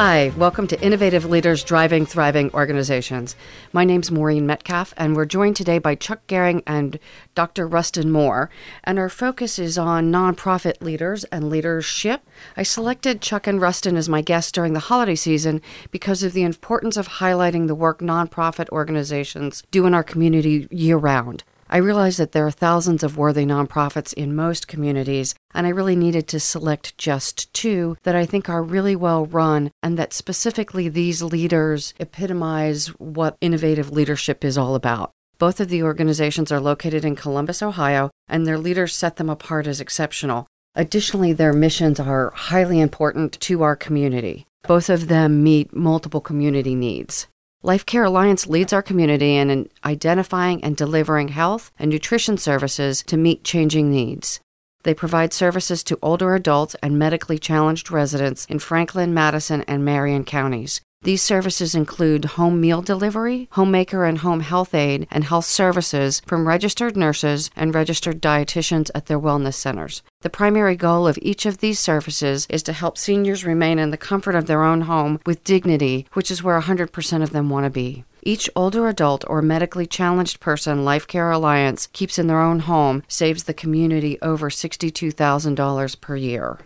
[0.00, 3.34] Hi, welcome to Innovative Leaders Driving Thriving Organizations.
[3.72, 7.00] My name's Maureen Metcalf, and we're joined today by Chuck Gehring and
[7.34, 7.66] Dr.
[7.66, 8.48] Rustin Moore.
[8.84, 12.22] And our focus is on nonprofit leaders and leadership.
[12.56, 15.60] I selected Chuck and Rustin as my guests during the holiday season
[15.90, 20.96] because of the importance of highlighting the work nonprofit organizations do in our community year
[20.96, 21.42] round.
[21.70, 25.96] I realized that there are thousands of worthy nonprofits in most communities, and I really
[25.96, 30.88] needed to select just two that I think are really well run and that specifically
[30.88, 35.10] these leaders epitomize what innovative leadership is all about.
[35.38, 39.66] Both of the organizations are located in Columbus, Ohio, and their leaders set them apart
[39.66, 40.46] as exceptional.
[40.74, 44.46] Additionally, their missions are highly important to our community.
[44.66, 47.28] Both of them meet multiple community needs.
[47.64, 53.16] Life Care Alliance leads our community in identifying and delivering health and nutrition services to
[53.16, 54.38] meet changing needs.
[54.84, 60.22] They provide services to older adults and medically challenged residents in Franklin, Madison, and Marion
[60.22, 60.80] counties.
[61.02, 66.48] These services include home meal delivery, homemaker and home health aide, and health services from
[66.48, 70.02] registered nurses and registered dietitians at their wellness centers.
[70.22, 73.96] The primary goal of each of these services is to help seniors remain in the
[73.96, 77.70] comfort of their own home with dignity, which is where 100% of them want to
[77.70, 78.04] be.
[78.22, 83.04] Each older adult or medically challenged person Life Care Alliance keeps in their own home
[83.06, 86.58] saves the community over $62,000 per year.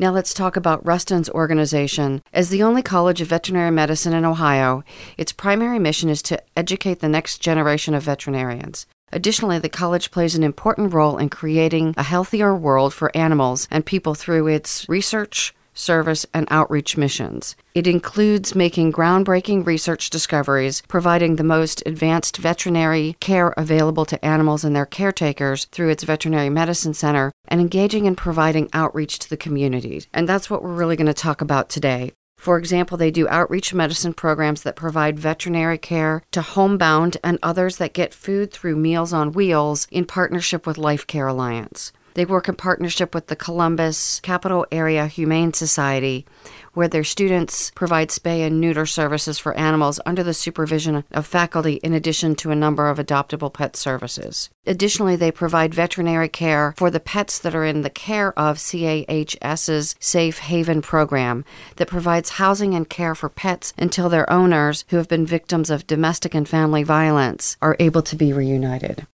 [0.00, 2.22] Now let's talk about Rustin's organization.
[2.32, 4.82] As the only college of veterinary medicine in Ohio,
[5.18, 8.86] its primary mission is to educate the next generation of veterinarians.
[9.12, 13.84] Additionally, the college plays an important role in creating a healthier world for animals and
[13.84, 17.56] people through its research, service, and outreach missions.
[17.74, 24.64] It includes making groundbreaking research discoveries, providing the most advanced veterinary care available to animals
[24.64, 29.36] and their caretakers through its veterinary medicine center, and engaging in providing outreach to the
[29.36, 30.04] community.
[30.12, 32.12] And that's what we're really going to talk about today.
[32.40, 37.76] For example, they do outreach medicine programs that provide veterinary care to homebound and others
[37.76, 41.92] that get food through Meals on Wheels in partnership with Life Care Alliance.
[42.14, 46.26] They work in partnership with the Columbus Capital Area Humane Society,
[46.74, 51.74] where their students provide spay and neuter services for animals under the supervision of faculty,
[51.74, 54.50] in addition to a number of adoptable pet services.
[54.66, 59.94] Additionally, they provide veterinary care for the pets that are in the care of CAHS's
[59.98, 61.44] Safe Haven program
[61.76, 65.86] that provides housing and care for pets until their owners, who have been victims of
[65.86, 69.06] domestic and family violence, are able to be reunited.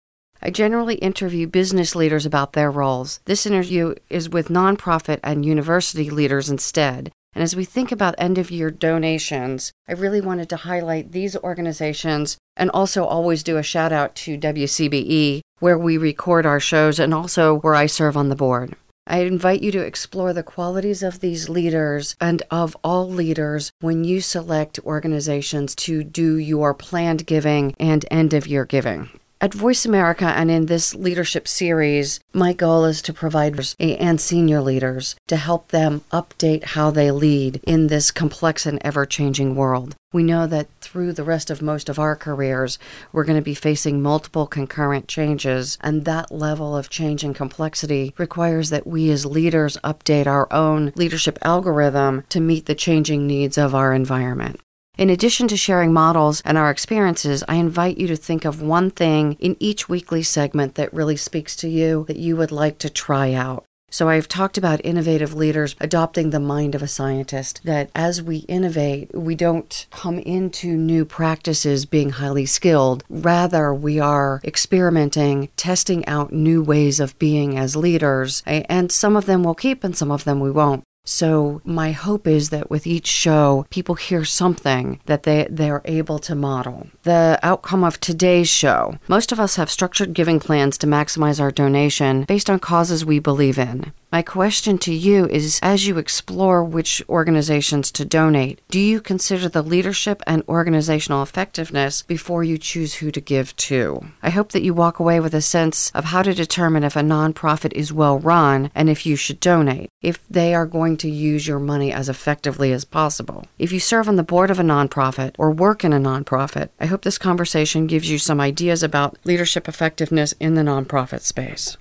[0.42, 3.20] I generally interview business leaders about their roles.
[3.24, 7.10] This interview is with nonprofit and university leaders instead.
[7.34, 11.36] And as we think about end of year donations, I really wanted to highlight these
[11.36, 16.98] organizations and also always do a shout out to WCBE, where we record our shows
[16.98, 18.74] and also where I serve on the board.
[19.06, 24.02] I invite you to explore the qualities of these leaders and of all leaders when
[24.02, 29.10] you select organizations to do your planned giving and end of year giving.
[29.38, 34.62] At Voice America and in this leadership series, my goal is to provide and senior
[34.62, 39.94] leaders to help them update how they lead in this complex and ever changing world.
[40.10, 42.78] We know that through the rest of most of our careers,
[43.12, 48.14] we're going to be facing multiple concurrent changes, and that level of change and complexity
[48.16, 53.58] requires that we as leaders update our own leadership algorithm to meet the changing needs
[53.58, 54.58] of our environment.
[54.96, 58.90] In addition to sharing models and our experiences, I invite you to think of one
[58.90, 62.88] thing in each weekly segment that really speaks to you that you would like to
[62.88, 63.66] try out.
[63.90, 68.38] So I've talked about innovative leaders adopting the mind of a scientist, that as we
[68.48, 73.04] innovate, we don't come into new practices being highly skilled.
[73.10, 79.26] Rather, we are experimenting, testing out new ways of being as leaders, and some of
[79.26, 80.84] them we'll keep and some of them we won't.
[81.06, 86.18] So my hope is that with each show, people hear something that they, they're able
[86.18, 86.88] to model.
[87.04, 88.98] The outcome of today's show.
[89.08, 93.20] Most of us have structured giving plans to maximize our donation based on causes we
[93.20, 93.92] believe in.
[94.16, 99.46] My question to you is as you explore which organizations to donate, do you consider
[99.46, 104.06] the leadership and organizational effectiveness before you choose who to give to?
[104.22, 107.00] I hope that you walk away with a sense of how to determine if a
[107.00, 111.46] nonprofit is well run and if you should donate, if they are going to use
[111.46, 113.44] your money as effectively as possible.
[113.58, 116.86] If you serve on the board of a nonprofit or work in a nonprofit, I
[116.86, 121.76] hope this conversation gives you some ideas about leadership effectiveness in the nonprofit space.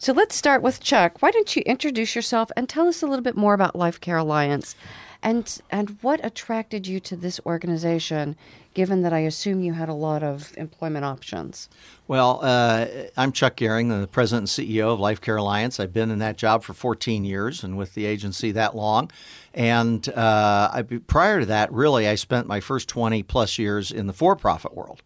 [0.00, 1.20] So let's start with Chuck.
[1.20, 4.18] Why don't you introduce yourself and tell us a little bit more about Life Care
[4.18, 4.76] Alliance
[5.24, 8.36] and and what attracted you to this organization
[8.74, 11.68] given that I assume you had a lot of employment options?
[12.06, 12.86] Well, uh,
[13.16, 15.80] I'm Chuck Gehring, the president and CEO of Life Care Alliance.
[15.80, 19.10] I've been in that job for 14 years and with the agency that long.
[19.52, 24.06] And uh, I, prior to that, really, I spent my first 20 plus years in
[24.06, 25.02] the for profit world.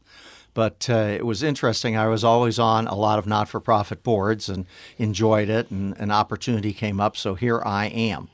[0.54, 1.96] But uh, it was interesting.
[1.96, 4.66] I was always on a lot of not for profit boards and
[4.98, 8.28] enjoyed it, and an opportunity came up, so here I am.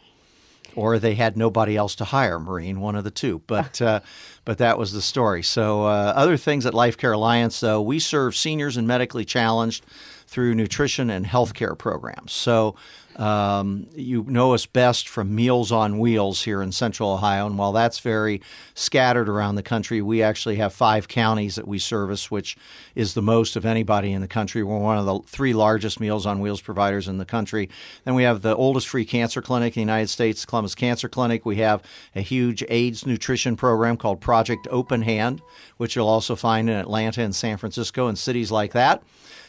[0.75, 3.43] Or they had nobody else to hire, Maureen, one of the two.
[3.47, 4.01] But uh,
[4.45, 5.43] but that was the story.
[5.43, 9.85] So uh, other things at Life Care Alliance, though, we serve seniors and medically challenged
[10.27, 12.33] through nutrition and healthcare programs.
[12.33, 12.75] So
[13.19, 17.73] um, you know us best from Meals on Wheels here in Central Ohio, and while
[17.73, 18.41] that's very
[18.75, 22.57] scattered around the country, we actually have five counties that we service, which
[22.95, 24.63] is the most of anybody in the country.
[24.63, 27.69] We're one of the three largest Meals on Wheels providers in the country.
[28.05, 31.45] Then we have the oldest free cancer clinic in the United States, Columbus Cancer Clinic.
[31.45, 31.83] We have
[32.15, 35.43] a huge AIDS nutrition program called Project Open Hand,
[35.77, 39.03] which you'll also find in Atlanta and San Francisco and cities like that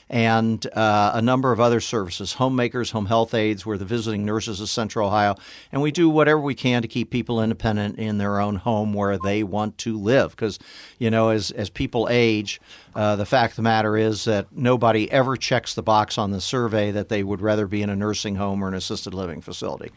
[0.09, 3.65] and uh, a number of other services homemakers, home health aides.
[3.65, 5.35] We're the visiting nurses of Central Ohio.
[5.71, 9.17] And we do whatever we can to keep people independent in their own home where
[9.17, 10.31] they want to live.
[10.31, 10.57] Because,
[10.97, 12.59] you know, as, as people age,
[12.95, 16.41] uh, the fact of the matter is that nobody ever checks the box on the
[16.41, 19.91] survey that they would rather be in a nursing home or an assisted living facility.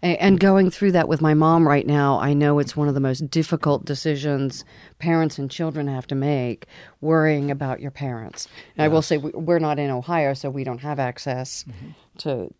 [0.00, 3.00] And going through that with my mom right now, I know it's one of the
[3.00, 4.64] most difficult decisions
[5.00, 6.66] parents and children have to make,
[7.00, 8.46] worrying about your parents.
[8.76, 11.90] And I will say we're not in Ohio, so we don't have access mm-hmm.
[12.18, 12.54] to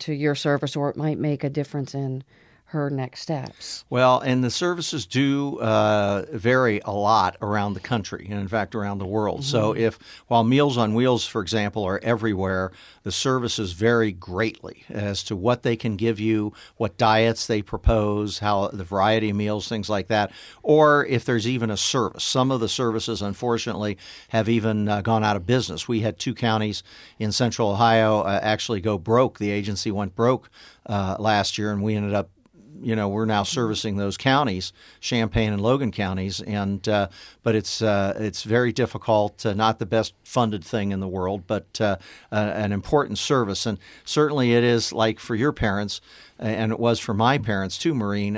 [0.00, 2.22] to your service, or it might make a difference in
[2.74, 3.84] her next steps?
[3.88, 8.74] Well, and the services do uh, vary a lot around the country, and in fact,
[8.74, 9.40] around the world.
[9.40, 9.50] Mm-hmm.
[9.50, 12.72] So, if while Meals on Wheels, for example, are everywhere,
[13.04, 18.40] the services vary greatly as to what they can give you, what diets they propose,
[18.40, 20.32] how the variety of meals, things like that,
[20.62, 22.24] or if there's even a service.
[22.24, 23.96] Some of the services, unfortunately,
[24.28, 25.86] have even uh, gone out of business.
[25.88, 26.82] We had two counties
[27.18, 29.38] in Central Ohio uh, actually go broke.
[29.38, 30.50] The agency went broke
[30.86, 32.30] uh, last year, and we ended up
[32.84, 37.08] you know we're now servicing those counties, Champaign and Logan counties, and uh,
[37.42, 39.44] but it's uh, it's very difficult.
[39.44, 41.96] Uh, not the best funded thing in the world, but uh,
[42.30, 46.00] an important service, and certainly it is like for your parents,
[46.38, 48.36] and it was for my parents too, Maureen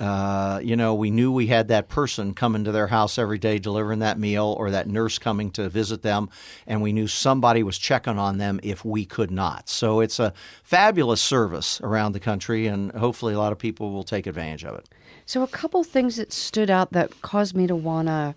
[0.00, 0.08] uh,
[0.48, 3.58] uh, you know, we knew we had that person coming to their house every day
[3.58, 6.28] delivering that meal or that nurse coming to visit them,
[6.66, 9.68] and we knew somebody was checking on them if we could not.
[9.68, 10.32] So it's a
[10.64, 14.76] fabulous service around the country, and hopefully a lot of people will take advantage of
[14.76, 14.88] it.
[15.24, 18.34] So, a couple things that stood out that caused me to want to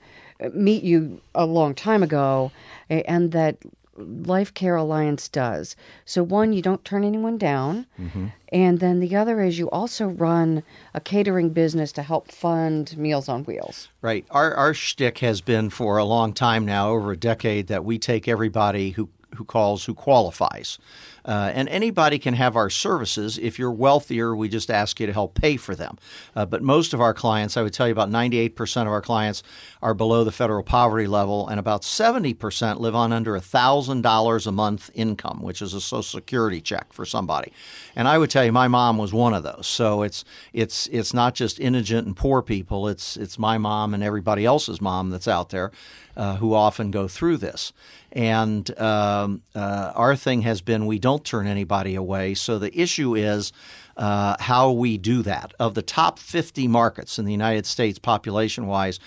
[0.54, 2.52] meet you a long time ago,
[2.90, 3.58] and that
[4.02, 5.76] Life Care Alliance does.
[6.06, 7.86] So, one, you don't turn anyone down.
[8.00, 8.28] Mm-hmm.
[8.52, 13.30] And then the other is you also run a catering business to help fund Meals
[13.30, 13.90] on Wheels.
[14.02, 14.26] Right.
[14.30, 17.98] Our, our shtick has been for a long time now, over a decade, that we
[17.98, 20.78] take everybody who who calls who qualifies.
[21.26, 23.38] Uh, and anybody can have our services.
[23.38, 25.98] If you're wealthier, we just ask you to help pay for them.
[26.36, 29.44] Uh, but most of our clients, I would tell you about 98% of our clients
[29.82, 34.90] are below the federal poverty level, and about 70% live on under $1,000 a month
[34.94, 37.52] income, which is a Social Security check for somebody.
[37.96, 39.68] And I would tell you, my mom was one of those.
[39.68, 40.24] So it's
[40.54, 42.88] it's it's not just indigent and poor people.
[42.88, 45.72] It's it's my mom and everybody else's mom that's out there
[46.16, 47.74] uh, who often go through this.
[48.12, 52.34] And um, uh, our thing has been we don't turn anybody away.
[52.34, 53.52] So the issue is
[53.98, 55.54] uh, how we do that.
[55.60, 59.00] Of the top 50 markets in the United States, population wise,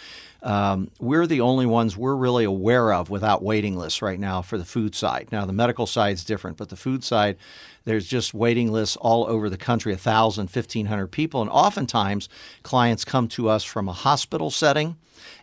[0.43, 4.59] um, we're the only ones we're really aware of without waiting lists right now for
[4.59, 5.29] the food side.
[5.33, 7.39] Now, the medical side is different, but the food side,
[7.85, 11.41] there's just waiting lists all over the country 1,000, 1,500 people.
[11.41, 12.29] And oftentimes,
[12.63, 14.97] clients come to us from a hospital setting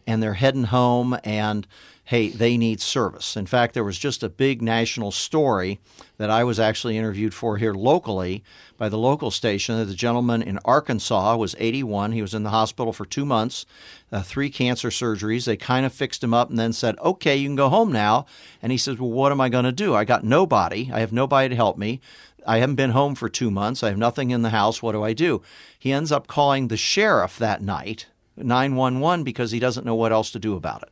[0.05, 1.65] and they're heading home and
[2.11, 3.37] hey, they need service.
[3.37, 5.79] In fact, there was just a big national story
[6.17, 8.43] that I was actually interviewed for here locally
[8.77, 9.77] by the local station.
[9.77, 12.11] That the gentleman in Arkansas was 81.
[12.11, 13.65] He was in the hospital for two months,
[14.11, 15.45] uh, three cancer surgeries.
[15.45, 18.25] They kind of fixed him up and then said, okay, you can go home now.
[18.61, 19.95] And he says, well, what am I going to do?
[19.95, 20.91] I got nobody.
[20.91, 22.01] I have nobody to help me.
[22.45, 23.83] I haven't been home for two months.
[23.83, 24.83] I have nothing in the house.
[24.83, 25.41] What do I do?
[25.79, 30.29] He ends up calling the sheriff that night, 911, because he doesn't know what else
[30.31, 30.89] to do about it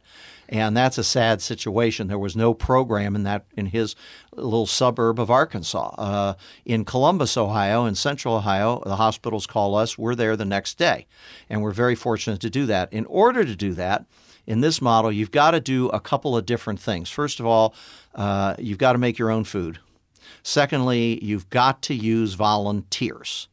[0.49, 2.07] and that's a sad situation.
[2.07, 3.95] There was no program in that in his
[4.33, 5.95] little suburb of Arkansas.
[5.97, 6.33] Uh,
[6.65, 9.97] in Columbus, Ohio, in Central Ohio, the hospitals call us.
[9.97, 11.05] We're there the next day,
[11.49, 12.91] and we're very fortunate to do that.
[12.91, 14.05] In order to do that.
[14.47, 17.11] In this model, you've got to do a couple of different things.
[17.11, 17.75] First of all,
[18.15, 19.77] uh, you've got to make your own food.
[20.41, 23.47] Secondly, you've got to use volunteers.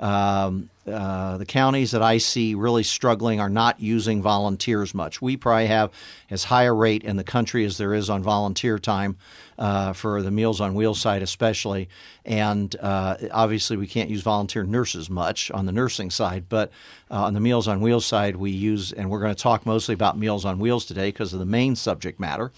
[0.00, 5.20] Um, uh, the counties that I see really struggling are not using volunteers much.
[5.20, 5.92] We probably have
[6.30, 9.18] as high a rate in the country as there is on volunteer time
[9.58, 11.90] uh, for the Meals on Wheels side, especially.
[12.24, 16.70] And uh, obviously, we can't use volunteer nurses much on the nursing side, but
[17.10, 19.92] uh, on the Meals on Wheels side, we use, and we're going to talk mostly
[19.92, 22.52] about Meals on Wheels today because of the main subject matter.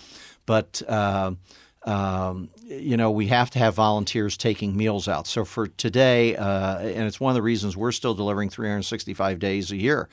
[0.46, 1.32] But uh,
[1.84, 5.26] um, you know, we have to have volunteers taking meals out.
[5.26, 9.72] So for today, uh, and it's one of the reasons we're still delivering 365 days
[9.72, 10.08] a year.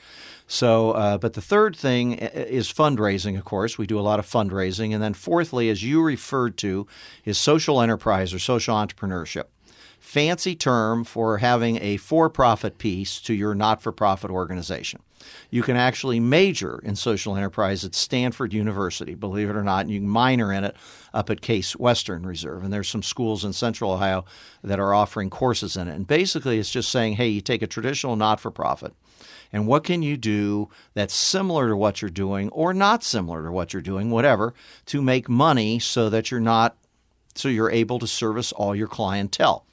[0.48, 3.78] So, uh, but the third thing is fundraising, of course.
[3.78, 4.92] We do a lot of fundraising.
[4.92, 6.88] And then fourthly, as you referred to,
[7.24, 9.44] is social enterprise or social entrepreneurship
[10.00, 15.00] fancy term for having a for profit piece to your not for profit organization.
[15.50, 19.90] You can actually major in social enterprise at Stanford University, believe it or not, and
[19.90, 20.74] you can minor in it
[21.12, 22.64] up at Case Western Reserve.
[22.64, 24.24] And there's some schools in Central Ohio
[24.64, 25.94] that are offering courses in it.
[25.94, 28.94] And basically, it's just saying, hey, you take a traditional not for profit,
[29.52, 33.52] and what can you do that's similar to what you're doing or not similar to
[33.52, 34.54] what you're doing, whatever,
[34.86, 36.76] to make money so that you're not
[37.34, 39.64] so you're able to service all your clientele.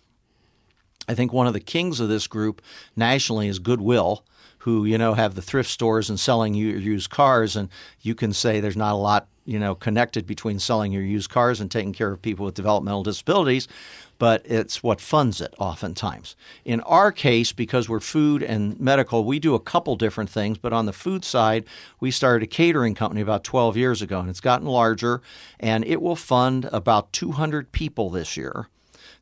[1.07, 2.61] I think one of the kings of this group
[2.95, 4.25] nationally is Goodwill,
[4.59, 7.69] who you know have the thrift stores and selling your used cars, and
[8.01, 11.61] you can say there's not a lot you know connected between selling your used cars
[11.61, 13.69] and taking care of people with developmental disabilities,
[14.17, 16.35] but it's what funds it oftentimes.
[16.65, 20.73] In our case, because we're food and medical, we do a couple different things, but
[20.73, 21.63] on the food side,
[22.01, 25.21] we started a catering company about 12 years ago, and it's gotten larger,
[25.57, 28.67] and it will fund about 200 people this year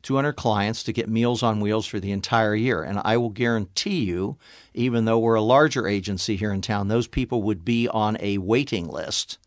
[0.06, 2.84] 200 clients to get Meals on Wheels for the entire year.
[2.84, 4.36] And I will guarantee you,
[4.72, 8.38] even though we're a larger agency here in town, those people would be on a
[8.38, 9.38] waiting list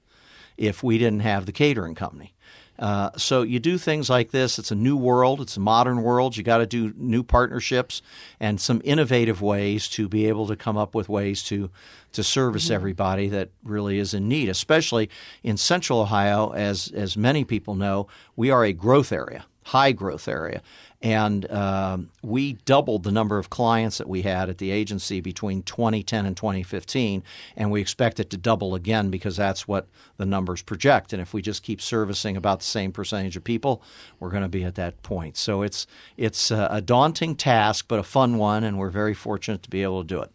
[0.58, 2.34] if we didn't have the catering company.
[2.78, 4.60] Uh, so you do things like this.
[4.60, 5.40] It's a new world.
[5.40, 6.36] It's a modern world.
[6.36, 8.02] You got to do new partnerships
[8.38, 11.70] and some innovative ways to be able to come up with ways to
[12.12, 12.74] to service mm-hmm.
[12.74, 14.50] everybody that really is in need.
[14.50, 15.10] Especially
[15.42, 20.28] in Central Ohio, as as many people know, we are a growth area high growth
[20.28, 20.62] area.
[21.02, 25.64] And um, we doubled the number of clients that we had at the agency between
[25.64, 27.24] 2010 and 2015.
[27.56, 31.14] And we expect it to double again because that's what the numbers project.
[31.14, 33.82] And if we just keep servicing about the same percentage of people,
[34.20, 35.38] we're going to be at that point.
[35.38, 38.64] So it's, it's a daunting task, but a fun one.
[38.64, 40.32] And we're very fortunate to be able to do it.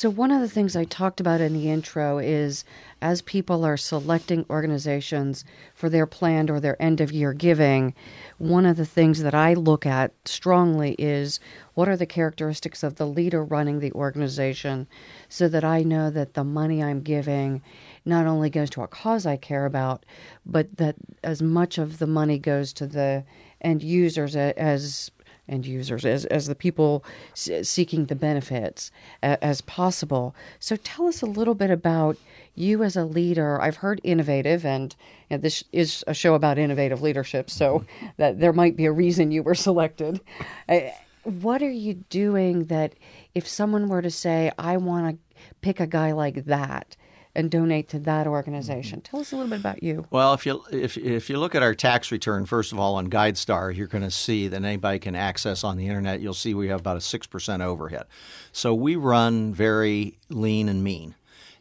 [0.00, 2.64] So, one of the things I talked about in the intro is
[3.02, 7.94] as people are selecting organizations for their planned or their end of year giving,
[8.38, 11.40] one of the things that I look at strongly is
[11.74, 14.86] what are the characteristics of the leader running the organization
[15.28, 17.60] so that I know that the money I'm giving
[18.04, 20.06] not only goes to a cause I care about,
[20.46, 23.24] but that as much of the money goes to the
[23.60, 25.10] end users as
[25.48, 28.90] end users as, as the people seeking the benefits
[29.22, 30.34] as possible.
[30.58, 32.16] So tell us a little bit about
[32.54, 33.60] you as a leader.
[33.60, 34.94] I've heard innovative, and
[35.30, 37.84] know, this is a show about innovative leadership, so
[38.16, 40.20] that there might be a reason you were selected.
[40.68, 40.80] Uh,
[41.24, 42.94] what are you doing that
[43.34, 46.96] if someone were to say, I want to pick a guy like that?
[47.38, 48.98] And donate to that organization.
[48.98, 49.10] Mm-hmm.
[49.10, 50.06] Tell us a little bit about you.
[50.10, 53.08] Well, if you if if you look at our tax return first of all on
[53.08, 56.20] GuideStar, you're going to see that anybody can access on the internet.
[56.20, 58.06] You'll see we have about a six percent overhead,
[58.50, 61.14] so we run very lean and mean.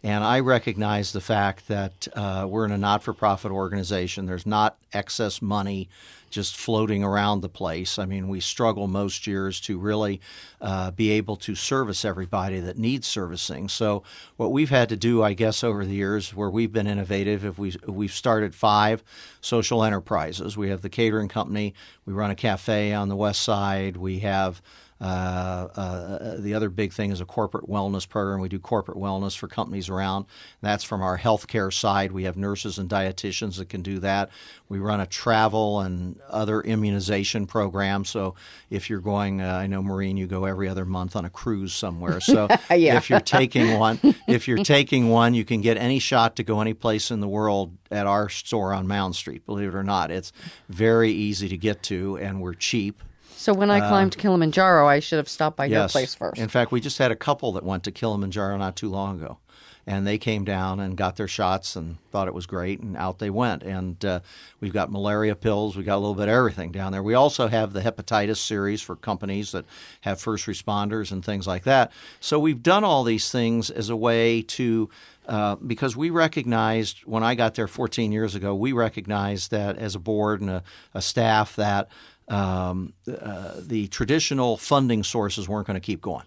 [0.07, 4.25] And I recognize the fact that uh, we're in a not for profit organization.
[4.25, 5.89] There's not excess money
[6.29, 7.99] just floating around the place.
[7.99, 10.21] I mean, we struggle most years to really
[10.61, 13.67] uh, be able to service everybody that needs servicing.
[13.67, 14.01] So,
[14.37, 17.59] what we've had to do, I guess, over the years, where we've been innovative, if
[17.59, 19.03] we we've started five
[19.41, 20.55] social enterprises.
[20.55, 21.73] We have the catering company.
[22.05, 23.97] We run a cafe on the west side.
[23.97, 24.61] We have
[24.99, 28.39] Uh, uh, uh, the other big thing is a corporate wellness program.
[28.39, 30.25] We do corporate wellness for companies around.
[30.61, 32.11] That's from our healthcare side.
[32.11, 34.29] We have nurses and dietitians that can do that.
[34.69, 38.05] We run a travel and other immunization program.
[38.05, 38.35] So
[38.69, 41.73] if you're going, uh, I know Maureen, you go every other month on a cruise
[41.73, 42.19] somewhere.
[42.19, 42.97] So yeah.
[42.97, 46.59] if you're taking one, if you're taking one, you can get any shot to go
[46.59, 49.45] any place in the world at our store on Mound Street.
[49.45, 50.31] Believe it or not, it's
[50.69, 53.03] very easy to get to, and we're cheap.
[53.37, 56.41] So when I climbed Kilimanjaro, I should have stopped by your place first.
[56.41, 59.37] In fact, we just had a couple that went to Kilimanjaro not too long ago.
[59.85, 63.19] And they came down and got their shots and thought it was great, and out
[63.19, 63.63] they went.
[63.63, 64.19] And uh,
[64.59, 67.01] we've got malaria pills, we got a little bit of everything down there.
[67.01, 69.63] We also have the hepatitis series for companies that
[70.01, 71.93] have first responders and things like that.
[72.19, 74.89] So we've done all these things as a way to
[75.27, 79.93] uh, because we recognized when I got there 14 years ago, we recognized that as
[79.93, 80.63] a board and a,
[80.93, 81.89] a staff that
[82.27, 86.25] um, uh, the traditional funding sources weren't going to keep going.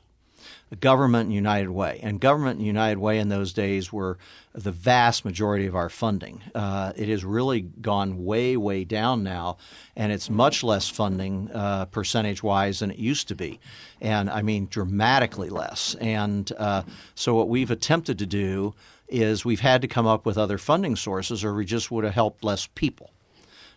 [0.78, 1.98] Government and United Way.
[2.02, 4.18] And Government and United Way in those days were
[4.54, 6.42] the vast majority of our funding.
[6.54, 9.56] Uh, it has really gone way, way down now,
[9.96, 13.58] and it's much less funding uh, percentage wise than it used to be.
[14.00, 15.96] And I mean, dramatically less.
[16.00, 16.82] And uh,
[17.14, 18.74] so, what we've attempted to do
[19.08, 22.14] is we've had to come up with other funding sources, or we just would have
[22.14, 23.10] helped less people.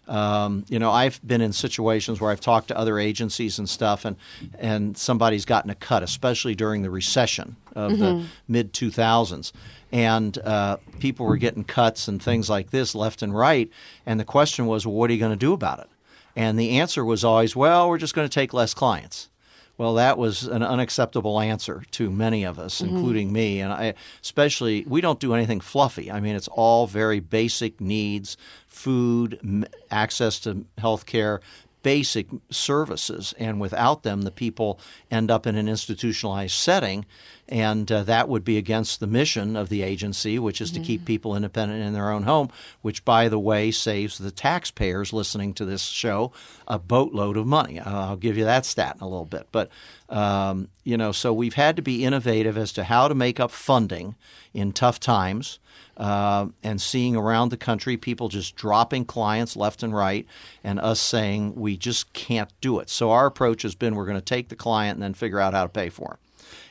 [0.07, 4.03] Um, you know, I've been in situations where I've talked to other agencies and stuff,
[4.05, 4.17] and
[4.59, 9.51] and somebody's gotten a cut, especially during the recession of the mid 2000s,
[9.91, 13.69] and uh, people were getting cuts and things like this left and right.
[14.05, 15.89] And the question was, well, what are you going to do about it?
[16.35, 19.29] And the answer was always, well, we're just going to take less clients.
[19.77, 22.95] Well, that was an unacceptable answer to many of us, mm-hmm.
[22.95, 23.59] including me.
[23.59, 26.11] And I, especially, we don't do anything fluffy.
[26.11, 28.37] I mean, it's all very basic needs
[28.67, 31.41] food, m- access to health care,
[31.83, 33.33] basic services.
[33.37, 34.79] And without them, the people
[35.11, 37.05] end up in an institutionalized setting.
[37.49, 41.03] And uh, that would be against the mission of the agency, which is to keep
[41.03, 42.49] people independent in their own home,
[42.81, 46.31] which, by the way, saves the taxpayers listening to this show
[46.67, 47.79] a boatload of money.
[47.79, 49.49] Uh, I'll give you that stat in a little bit.
[49.51, 49.69] But,
[50.09, 53.51] um, you know, so we've had to be innovative as to how to make up
[53.51, 54.15] funding
[54.53, 55.59] in tough times.
[55.95, 60.25] Uh, and seeing around the country people just dropping clients left and right,
[60.63, 62.89] and us saying we just can't do it.
[62.89, 65.53] So our approach has been we're going to take the client and then figure out
[65.53, 66.17] how to pay for him.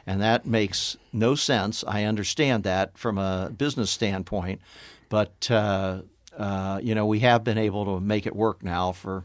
[0.06, 1.84] And that makes no sense.
[1.86, 4.60] I understand that from a business standpoint,
[5.08, 5.98] but uh,
[6.36, 9.24] uh, you know we have been able to make it work now for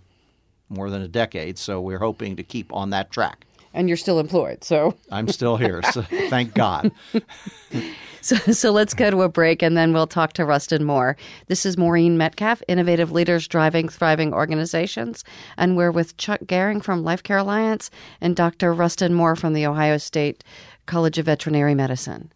[0.70, 1.58] more than a decade.
[1.58, 3.46] So we're hoping to keep on that track.
[3.74, 4.64] and you're still employed.
[4.64, 6.92] So, I'm still here, so thank God.
[8.28, 11.16] so, so let's go to a break and then we'll talk to Rustin Moore.
[11.48, 15.24] This is Maureen Metcalf, Innovative Leaders Driving Thriving Organizations.
[15.58, 18.74] And we're with Chuck Gehring from Life Care Alliance and Dr.
[18.74, 20.44] Rustin Moore from the Ohio State
[20.86, 22.32] College of Veterinary Medicine.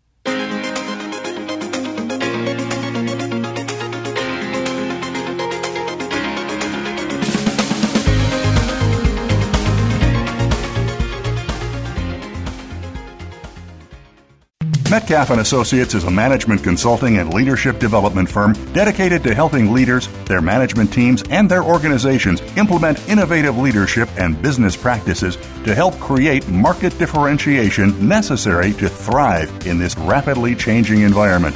[14.91, 20.09] Metcalf and Associates is a management consulting and leadership development firm dedicated to helping leaders,
[20.25, 26.45] their management teams, and their organizations implement innovative leadership and business practices to help create
[26.49, 31.55] market differentiation necessary to thrive in this rapidly changing environment.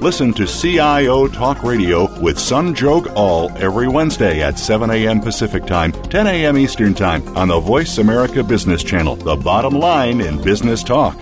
[0.00, 5.20] listen to CIO Talk Radio with Sanjog Aul every Wednesday at 7 a.m.
[5.20, 6.56] Pacific Time, 10 a.m.
[6.56, 11.18] Eastern Time on the Voice America Business Channel, the bottom line in business talk.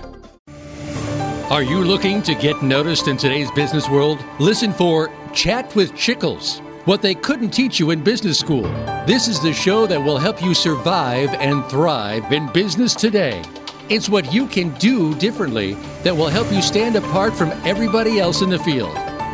[1.51, 4.23] Are you looking to get noticed in today's business world?
[4.39, 6.61] Listen for Chat with Chickles.
[6.85, 8.63] What they couldn't teach you in business school.
[9.05, 13.43] This is the show that will help you survive and thrive in business today.
[13.89, 15.73] It's what you can do differently
[16.03, 18.93] that will help you stand apart from everybody else in the field.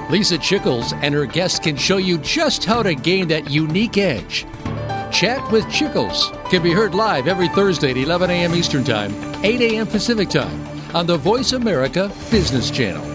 [0.09, 4.45] Lisa Chickles and her guests can show you just how to gain that unique edge.
[5.11, 8.55] Chat with Chickles can be heard live every Thursday at 11 a.m.
[8.55, 9.13] Eastern Time,
[9.43, 9.87] 8 a.m.
[9.87, 10.65] Pacific Time
[10.95, 13.14] on the Voice America Business Channel.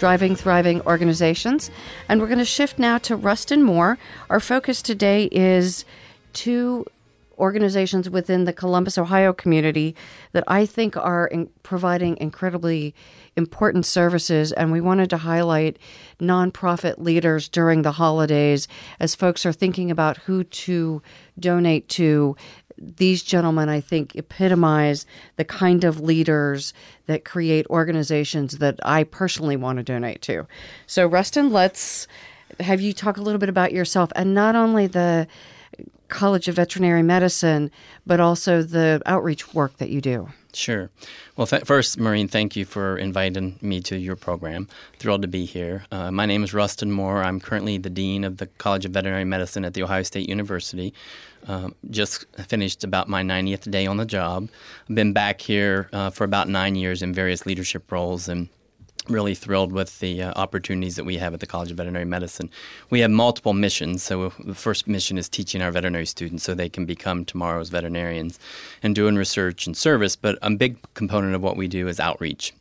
[0.00, 1.70] Driving Thriving Organizations.
[2.08, 3.98] And we're going to shift now to Rustin Moore.
[4.30, 5.84] Our focus today is
[6.32, 6.86] two
[7.38, 9.94] organizations within the Columbus, Ohio community
[10.32, 12.94] that I think are in providing incredibly
[13.36, 14.52] important services.
[14.52, 15.78] And we wanted to highlight
[16.18, 18.68] nonprofit leaders during the holidays
[19.00, 21.02] as folks are thinking about who to
[21.38, 22.36] donate to
[22.80, 26.72] these gentlemen, I think, epitomize the kind of leaders
[27.06, 30.46] that create organizations that I personally want to donate to.
[30.86, 32.08] So, Rustin, let's
[32.58, 35.26] have you talk a little bit about yourself and not only the
[36.08, 37.70] College of Veterinary Medicine,
[38.06, 40.28] but also the outreach work that you do.
[40.52, 40.90] Sure.
[41.36, 44.66] Well, th- first, Maureen, thank you for inviting me to your program.
[44.98, 45.84] Thrilled to be here.
[45.92, 47.22] Uh, my name is Rustin Moore.
[47.22, 50.92] I'm currently the Dean of the College of Veterinary Medicine at The Ohio State University.
[51.46, 54.48] Uh, just finished about my 90th day on the job.
[54.88, 58.48] I've been back here uh, for about nine years in various leadership roles and
[59.08, 62.50] really thrilled with the uh, opportunities that we have at the College of Veterinary Medicine.
[62.90, 64.02] We have multiple missions.
[64.02, 68.38] So, the first mission is teaching our veterinary students so they can become tomorrow's veterinarians
[68.82, 70.16] and doing research and service.
[70.16, 72.52] But a big component of what we do is outreach.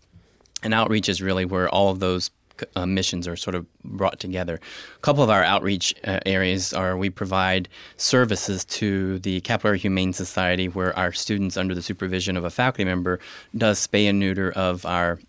[0.63, 2.31] And outreach is really where all of those
[2.75, 4.59] uh, missions are sort of brought together.
[4.95, 7.67] A couple of our outreach uh, areas are we provide
[7.97, 12.49] services to the Capital Area Humane Society, where our students, under the supervision of a
[12.49, 13.19] faculty member,
[13.57, 15.19] does spay and neuter of our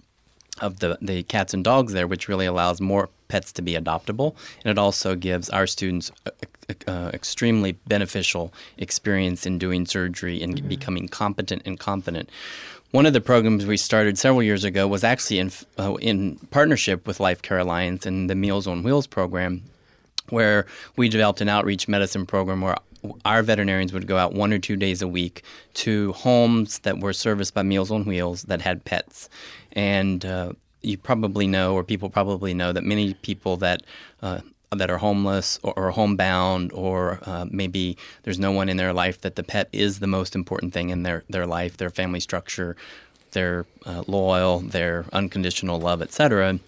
[0.61, 4.35] of the, the cats and dogs there, which really allows more pets to be adoptable.
[4.63, 6.33] And it also gives our students a,
[6.69, 10.69] a, a extremely beneficial experience in doing surgery and mm-hmm.
[10.69, 12.29] becoming competent and confident.
[12.93, 17.07] One of the programs we started several years ago was actually in, uh, in partnership
[17.07, 19.63] with Life Care Alliance and the Meals on Wheels program,
[20.31, 22.75] where we developed an outreach medicine program where
[23.25, 27.13] our veterinarians would go out one or two days a week to homes that were
[27.13, 29.29] serviced by Meals on Wheels that had pets.
[29.71, 33.85] And uh, you probably know, or people probably know, that many people that
[34.21, 34.41] uh,
[34.77, 39.21] that are homeless or, or homebound, or uh, maybe there's no one in their life
[39.23, 42.77] that the pet is the most important thing in their, their life, their family structure,
[43.33, 46.61] their uh, loyal, their unconditional love, etc.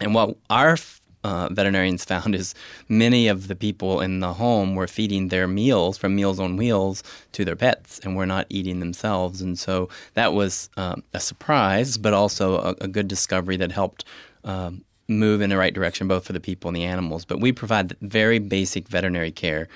[0.00, 0.78] And what our
[1.22, 2.54] uh, veterinarians found is
[2.88, 7.02] many of the people in the home were feeding their meals from Meals on Wheels
[7.32, 9.42] to their pets and were not eating themselves.
[9.42, 14.06] And so that was um, a surprise, but also a, a good discovery that helped
[14.44, 17.24] um, move in the right direction, both for the people and the animals.
[17.24, 19.68] But we provide very basic veterinary care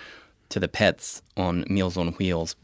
[0.49, 2.57] to the pets on Meals on Wheels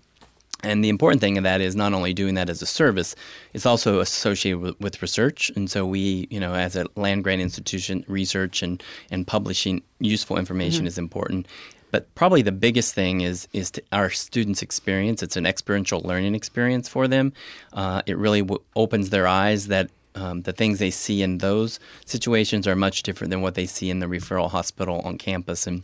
[0.64, 3.14] and the important thing of that is not only doing that as a service,
[3.52, 5.52] it's also associated with, with, research.
[5.54, 10.38] And so we, you know, as a land grant institution, research and, and publishing useful
[10.38, 10.88] information mm-hmm.
[10.88, 11.46] is important.
[11.90, 15.22] But probably the biggest thing is is our students' experience.
[15.22, 17.32] It's an experiential learning experience for them.
[17.72, 21.80] Uh, it really w- opens their eyes that um, the things they see in those
[22.04, 25.66] situations are much different than what they see in the referral hospital on campus.
[25.66, 25.82] And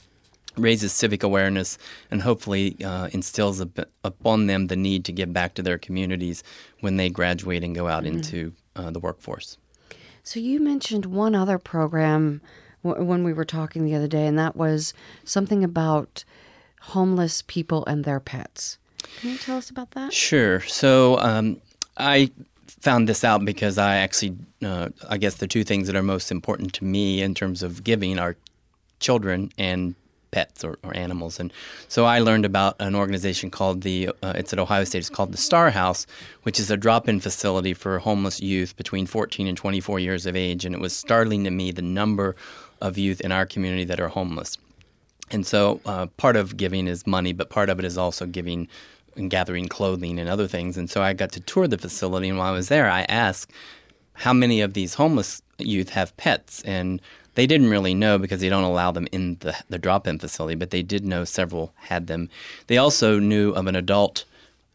[0.56, 1.78] raises civic awareness
[2.10, 3.60] and hopefully uh, instills
[4.04, 6.42] upon them the need to give back to their communities
[6.80, 8.16] when they graduate and go out mm-hmm.
[8.16, 9.58] into uh, the workforce.
[10.22, 12.40] So you mentioned one other program
[12.84, 14.92] w- when we were talking the other day, and that was
[15.24, 16.24] something about
[16.82, 18.78] homeless people and their pets.
[19.20, 20.12] Can you tell us about that?
[20.12, 20.60] Sure.
[20.60, 21.60] So um,
[21.96, 22.30] I
[22.80, 26.30] found this out because I actually, uh, I guess the two things that are most
[26.30, 28.36] important to me in terms of giving are
[28.98, 29.94] children and
[30.30, 31.40] pets or, or animals.
[31.40, 31.52] And
[31.88, 35.32] so I learned about an organization called the, uh, it's at Ohio State, it's called
[35.32, 36.06] the Star House,
[36.42, 40.36] which is a drop in facility for homeless youth between 14 and 24 years of
[40.36, 40.64] age.
[40.64, 42.36] And it was startling to me the number
[42.80, 44.56] of youth in our community that are homeless.
[45.30, 48.68] And so uh, part of giving is money, but part of it is also giving
[49.16, 50.76] and gathering clothing and other things.
[50.76, 52.28] And so I got to tour the facility.
[52.28, 53.50] And while I was there, I asked
[54.14, 56.62] how many of these homeless youth have pets.
[56.62, 57.00] And
[57.34, 60.56] they didn't really know because they don't allow them in the, the drop in facility,
[60.56, 62.28] but they did know several had them.
[62.66, 64.24] They also knew of an adult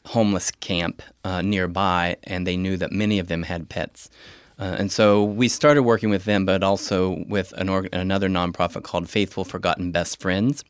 [0.05, 4.09] homeless camp uh, nearby, and they knew that many of them had pets.
[4.57, 8.83] Uh, and so we started working with them, but also with an org- another nonprofit
[8.83, 10.63] called Faithful Forgotten Best Friends,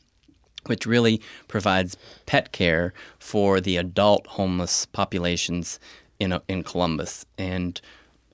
[0.67, 5.79] which really provides pet care for the adult homeless populations
[6.19, 7.25] in in Columbus.
[7.37, 7.79] And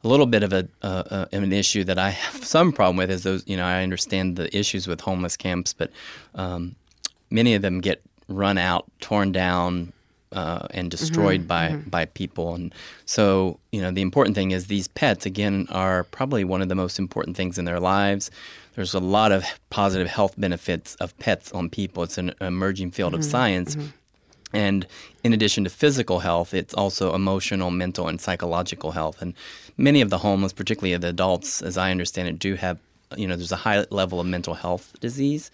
[0.03, 3.23] a little bit of a uh, an issue that I have some problem with is
[3.23, 3.43] those.
[3.47, 5.91] You know, I understand the issues with homeless camps, but
[6.35, 6.75] um,
[7.29, 9.93] many of them get run out, torn down,
[10.31, 11.89] uh, and destroyed mm-hmm, by mm-hmm.
[11.89, 12.55] by people.
[12.55, 12.73] And
[13.05, 16.75] so, you know, the important thing is these pets again are probably one of the
[16.75, 18.31] most important things in their lives.
[18.75, 22.03] There's a lot of positive health benefits of pets on people.
[22.03, 23.75] It's an emerging field mm-hmm, of science.
[23.75, 23.87] Mm-hmm.
[24.53, 24.87] And
[25.23, 29.21] in addition to physical health, it's also emotional, mental, and psychological health.
[29.21, 29.33] And
[29.77, 32.77] many of the homeless, particularly the adults, as I understand it, do have,
[33.15, 35.51] you know, there's a high level of mental health disease.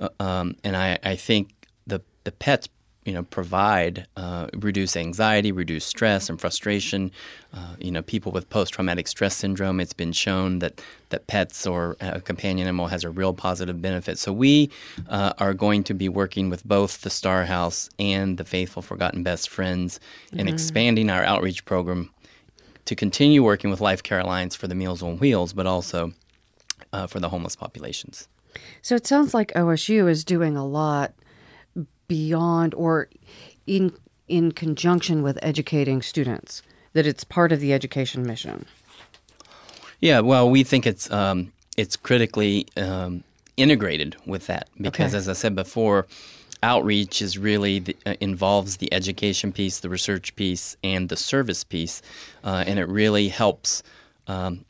[0.00, 1.52] Uh, um, and I, I think
[1.86, 2.68] the, the pets
[3.04, 7.10] you know provide uh, reduce anxiety, reduce stress and frustration.
[7.52, 9.80] Uh, you know, people with post traumatic stress syndrome.
[9.80, 14.18] It's been shown that that pets or a companion animal has a real positive benefit.
[14.18, 14.70] So we
[15.08, 19.22] uh, are going to be working with both the Star House and the Faithful Forgotten
[19.22, 20.40] Best Friends mm-hmm.
[20.40, 22.10] and expanding our outreach program
[22.84, 26.12] to continue working with Life Care Alliance for the Meals on Wheels, but also
[26.92, 28.28] uh, for the homeless populations.
[28.82, 31.12] So it sounds like OSU is doing a lot
[32.10, 33.08] beyond or
[33.68, 33.92] in
[34.26, 36.60] in conjunction with educating students
[36.92, 38.66] that it's part of the education mission
[40.00, 43.22] yeah well we think it's um, it's critically um,
[43.56, 45.18] integrated with that because okay.
[45.18, 46.08] as i said before
[46.64, 51.62] outreach is really the, uh, involves the education piece the research piece and the service
[51.62, 52.02] piece
[52.42, 53.84] uh, and it really helps
[54.26, 54.64] um,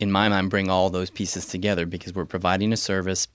[0.00, 3.28] in my mind bring all those pieces together because we're providing a service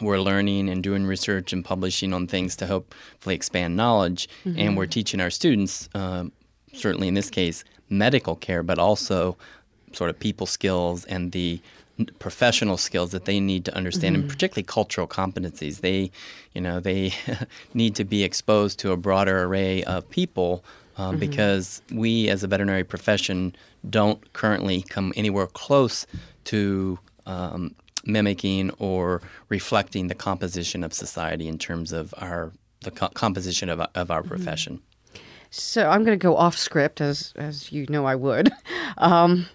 [0.00, 4.58] we're learning and doing research and publishing on things to hopefully expand knowledge, mm-hmm.
[4.58, 6.32] and we're teaching our students, um,
[6.72, 9.36] certainly in this case, medical care, but also
[9.92, 11.60] sort of people skills and the
[12.18, 14.22] professional skills that they need to understand, mm-hmm.
[14.22, 15.80] and particularly cultural competencies.
[15.80, 16.10] They,
[16.54, 17.12] you know, they
[17.74, 20.64] need to be exposed to a broader array of people
[20.96, 21.18] uh, mm-hmm.
[21.18, 23.54] because we, as a veterinary profession,
[23.88, 26.06] don't currently come anywhere close
[26.44, 33.08] to um, mimicking or reflecting the composition of society in terms of our the co-
[33.08, 34.28] composition of, of our mm-hmm.
[34.28, 34.82] profession.
[35.50, 38.50] So I'm going to go off script, as as you know I would.
[38.98, 39.46] Um,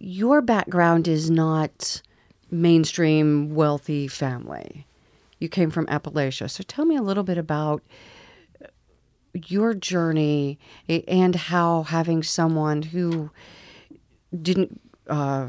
[0.00, 2.02] your background is not
[2.50, 4.84] mainstream wealthy family.
[5.38, 7.82] You came from Appalachia, so tell me a little bit about
[9.32, 13.30] your journey and how having someone who
[14.42, 15.48] didn't uh,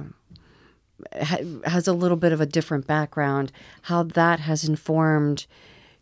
[1.12, 3.51] has a little bit of a different background,
[3.84, 5.45] how that has informed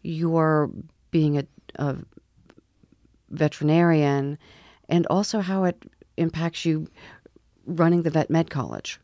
[0.02, 0.70] your
[1.12, 1.98] being a, a
[3.30, 4.38] veterinarian,
[4.90, 5.82] and also how it
[6.18, 6.88] impacts you
[7.66, 9.00] running the vet med college.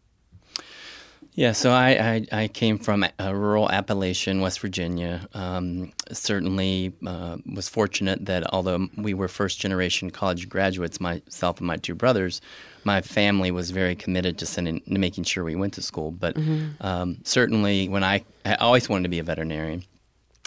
[1.34, 5.26] Yeah, so I, I, I, came from a rural Appalachian, West Virginia.
[5.34, 11.68] Um, certainly uh, was fortunate that although we were first generation college graduates, myself and
[11.68, 12.42] my two brothers,
[12.84, 16.12] my family was very committed to sending, to making sure we went to school.
[16.12, 16.86] But mm-hmm.
[16.86, 19.84] um, certainly, when I, I always wanted to be a veterinarian,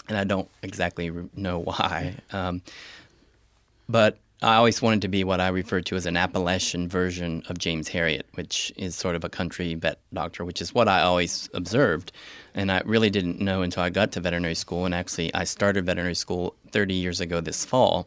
[0.09, 2.15] and I don't exactly know why.
[2.31, 2.61] Um,
[3.87, 7.57] but I always wanted to be what I refer to as an Appalachian version of
[7.57, 11.49] James Herriot, which is sort of a country vet doctor, which is what I always
[11.53, 12.11] observed.
[12.53, 14.85] And I really didn't know until I got to veterinary school.
[14.85, 18.05] And actually, I started veterinary school 30 years ago this fall.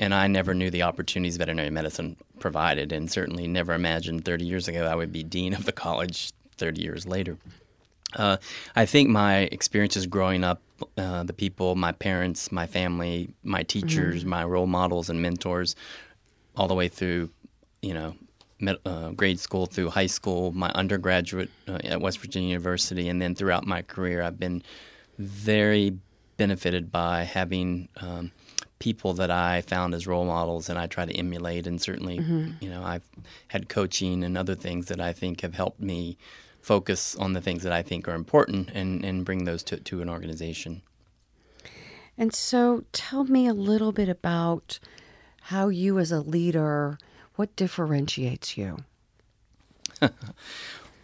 [0.00, 4.66] And I never knew the opportunities veterinary medicine provided, and certainly never imagined 30 years
[4.66, 7.36] ago I would be dean of the college 30 years later.
[8.16, 8.38] Uh,
[8.74, 10.62] I think my experiences growing up,
[10.96, 14.30] uh, the people, my parents, my family, my teachers, mm-hmm.
[14.30, 15.76] my role models and mentors,
[16.56, 17.28] all the way through,
[17.82, 18.14] you know,
[18.86, 23.34] uh, grade school through high school, my undergraduate uh, at West Virginia University, and then
[23.34, 24.62] throughout my career, I've been
[25.18, 25.98] very
[26.38, 28.32] benefited by having um,
[28.80, 31.68] people that I found as role models and I try to emulate.
[31.68, 32.52] And certainly, mm-hmm.
[32.60, 33.08] you know, I've
[33.48, 36.18] had coaching and other things that I think have helped me
[36.60, 40.02] focus on the things that I think are important and, and bring those to, to
[40.02, 40.82] an organization.
[42.18, 44.78] And so tell me a little bit about
[45.42, 46.98] how you as a leader,
[47.36, 48.78] what differentiates you?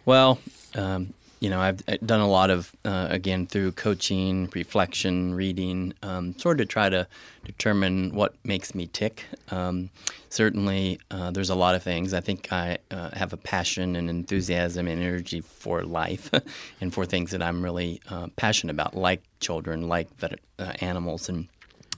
[0.05, 0.39] well,
[0.75, 6.37] um, you know, I've done a lot of, uh, again, through coaching, reflection, reading, um,
[6.37, 7.07] sort of to try to
[7.45, 9.23] determine what makes me tick.
[9.51, 9.89] Um,
[10.29, 12.13] certainly, uh, there's a lot of things.
[12.13, 16.31] I think I uh, have a passion and enthusiasm and energy for life
[16.81, 21.29] and for things that I'm really uh, passionate about, like children, like vet- uh, animals,
[21.29, 21.47] and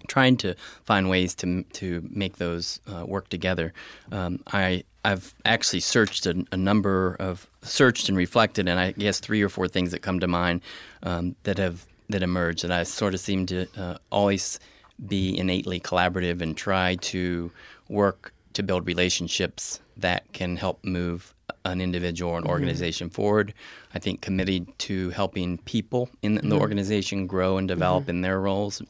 [0.08, 3.74] trying to find ways to to make those uh, work together.
[4.12, 9.20] Um, I I've actually searched a, a, number of searched and reflected, and I guess
[9.20, 10.62] three or four things that come to mind
[11.04, 14.60] um, that have that emerged that I sort of seem to uh, always
[15.08, 17.52] be innately collaborative and try to
[17.88, 21.34] work to build relationships that can help move
[21.66, 22.52] an individual or an mm-hmm.
[22.52, 23.16] organization mm-hmm.
[23.16, 23.54] forward.
[23.94, 26.50] I think committed to helping people in the, mm-hmm.
[26.50, 28.12] the organization grow and develop mm-hmm.
[28.12, 28.82] in their roles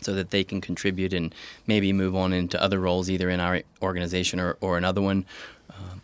[0.00, 1.34] so that they can contribute and
[1.66, 5.24] maybe move on into other roles, either in our organization or, or another one.
[5.70, 5.96] Uh,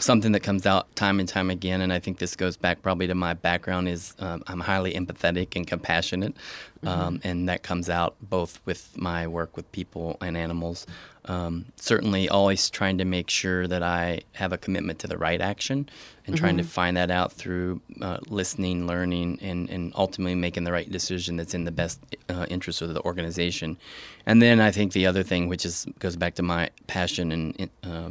[0.00, 3.06] something that comes out time and time again, and I think this goes back probably
[3.06, 6.34] to my background, is um, I'm highly empathetic and compassionate,
[6.82, 6.88] mm-hmm.
[6.88, 10.86] um, and that comes out both with my work with people and animals.
[11.26, 15.40] Um, certainly, always trying to make sure that I have a commitment to the right
[15.40, 15.90] action
[16.26, 16.42] and mm-hmm.
[16.42, 16.70] trying to mm-hmm.
[16.70, 21.52] find that out through uh, listening, learning, and, and ultimately making the right decision that's
[21.52, 22.00] in the best
[22.30, 23.76] uh, interest of the organization.
[24.24, 27.70] And then I think the other thing, which is goes back to my passion and
[27.82, 28.10] uh,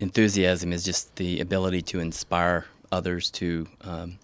[0.00, 3.66] enthusiasm, is just the ability to inspire others to.
[3.82, 4.18] Um,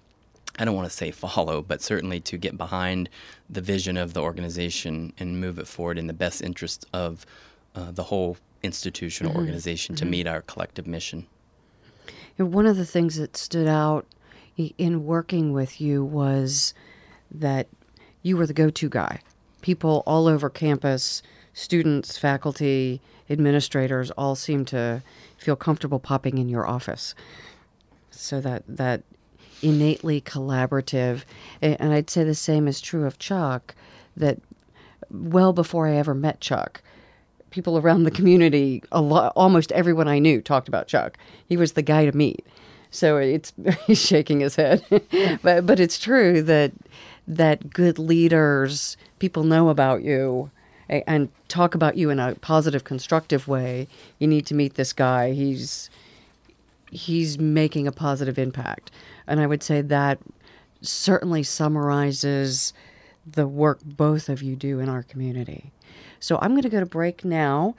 [0.56, 3.08] I don't want to say follow, but certainly to get behind
[3.50, 7.26] the vision of the organization and move it forward in the best interest of
[7.74, 9.40] uh, the whole institutional mm-hmm.
[9.40, 10.04] organization mm-hmm.
[10.04, 11.26] to meet our collective mission.
[12.38, 14.06] And one of the things that stood out
[14.56, 16.74] in working with you was
[17.30, 17.66] that
[18.22, 19.20] you were the go to guy.
[19.60, 21.22] People all over campus,
[21.54, 25.02] students, faculty, administrators all seem to
[25.38, 27.14] feel comfortable popping in your office.
[28.10, 29.02] So that, that
[29.62, 31.22] innately collaborative,
[31.62, 33.74] and I'd say the same is true of Chuck,
[34.16, 34.38] that
[35.10, 36.82] well before I ever met Chuck,
[37.50, 41.16] people around the community, a lot, almost everyone I knew talked about Chuck.
[41.46, 42.44] He was the guy to meet.
[42.90, 43.52] So it's
[43.86, 44.84] he's shaking his head,
[45.42, 46.72] but but it's true that
[47.26, 50.50] that good leaders, people know about you,
[50.88, 53.88] and talk about you in a positive, constructive way.
[54.18, 55.32] You need to meet this guy.
[55.32, 55.90] He's
[56.90, 58.90] he's making a positive impact,
[59.26, 60.18] and I would say that
[60.80, 62.72] certainly summarizes
[63.26, 65.72] the work both of you do in our community.
[66.20, 67.74] So I'm going to go to break now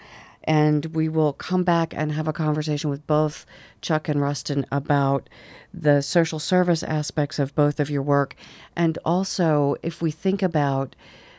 [0.45, 3.45] and we will come back and have a conversation with both
[3.81, 5.27] Chuck and Rustin about
[5.73, 8.35] the social service aspects of both of your work.
[8.75, 10.95] And also, if we think about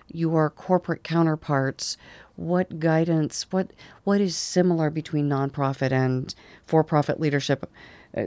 [0.09, 1.97] your corporate counterparts,
[2.37, 3.71] what guidance, what
[4.05, 6.35] what is similar between nonprofit and
[6.67, 7.71] for-profit leadership,
[8.17, 8.27] uh,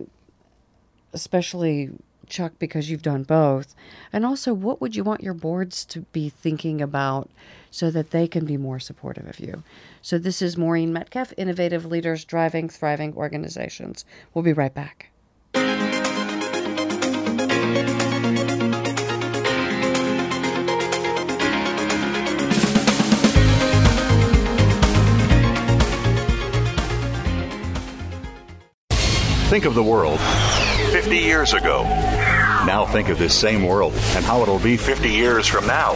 [1.13, 1.91] especially
[2.27, 3.75] Chuck, because you've done both?
[4.11, 7.29] And also, what would you want your boards to be thinking about
[7.71, 9.63] so that they can be more supportive of you?
[10.01, 14.05] So, this is Maureen Metcalf, Innovative Leaders Driving Thriving Organizations.
[14.33, 15.09] We'll be right back.
[29.49, 30.19] Think of the world
[30.91, 31.81] 50 years ago.
[31.81, 35.95] Now think of this same world and how it'll be 50 years from now.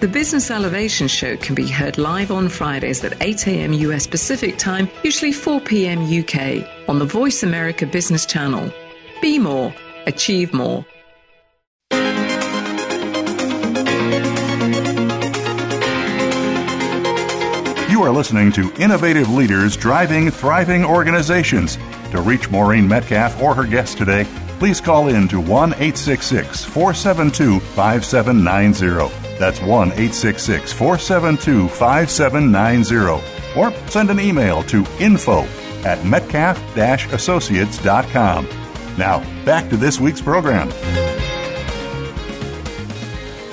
[0.00, 3.72] The Business Elevation Show can be heard live on Fridays at 8 a.m.
[3.72, 6.04] US Pacific Time, usually 4 p.m.
[6.04, 8.72] UK, on the Voice America Business Channel.
[9.20, 9.74] Be more,
[10.06, 10.86] achieve more.
[17.90, 21.76] You are listening to Innovative Leaders Driving Thriving Organizations.
[22.12, 24.28] To reach Maureen Metcalf or her guest today,
[24.58, 29.38] please call in to 1 866 472 5790.
[29.38, 33.58] That's 1 866 472 5790.
[33.58, 35.46] Or send an email to info
[35.84, 38.48] at metcalf associates.com.
[38.98, 40.70] Now, back to this week's program.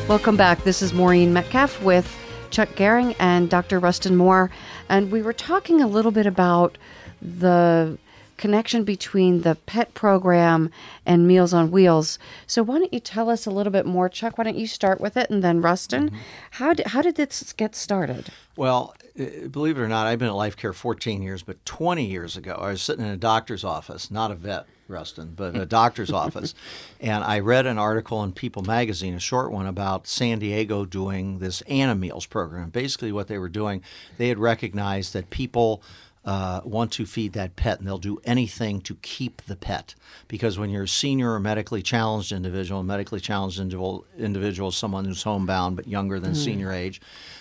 [0.08, 0.64] Welcome back.
[0.64, 2.16] This is Maureen Metcalf with
[2.49, 3.80] Chuck Gehring and Dr.
[3.80, 4.49] Rustin Moore.
[4.89, 6.78] And we were talking a little bit about
[7.22, 7.97] the
[8.38, 10.72] connection between the pet program
[11.06, 12.20] and Meals on Wheels.
[12.48, 14.38] So why don't you tell us a little bit more, Chuck?
[14.38, 16.20] Why don't you start with it, and then Rustin, mm-hmm.
[16.52, 18.28] how did how did this get started?
[18.58, 22.58] Well, believe it or not, I've been at LifeCare 14 years, but 20 years ago,
[22.62, 26.54] I was sitting in a doctor's office, not a vet, Rustin, but a doctor's office,
[27.00, 31.40] and I read an article in People magazine, a short one, about San Diego doing
[31.40, 32.70] this Animeals program.
[32.70, 33.82] Basically, what they were doing,
[34.18, 35.82] they had recognized that people
[36.26, 39.93] uh, want to feed that pet, and they'll do anything to keep the pet.
[40.28, 45.23] Because when you're a senior or medically challenged individual, medically challenged individual, individual someone who's
[45.23, 46.38] homebound but younger than mm.
[46.38, 46.99] senior age,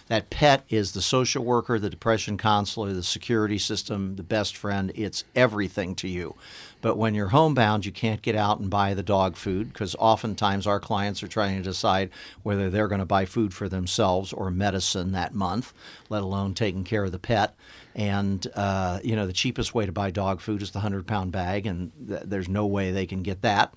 [0.09, 4.93] that pet is the social worker, the depression counselor, the security system, the best friend.
[4.95, 6.35] It's everything to you.
[6.83, 10.67] But when you're homebound, you can't get out and buy the dog food because oftentimes
[10.67, 12.11] our clients are trying to decide
[12.43, 15.73] whether they're going to buy food for themselves or medicine that month,
[16.11, 17.55] let alone taking care of the pet.
[17.95, 21.33] And uh, you know the cheapest way to buy dog food is the hundred pound
[21.33, 23.73] bag, and th- there's no way they can get that.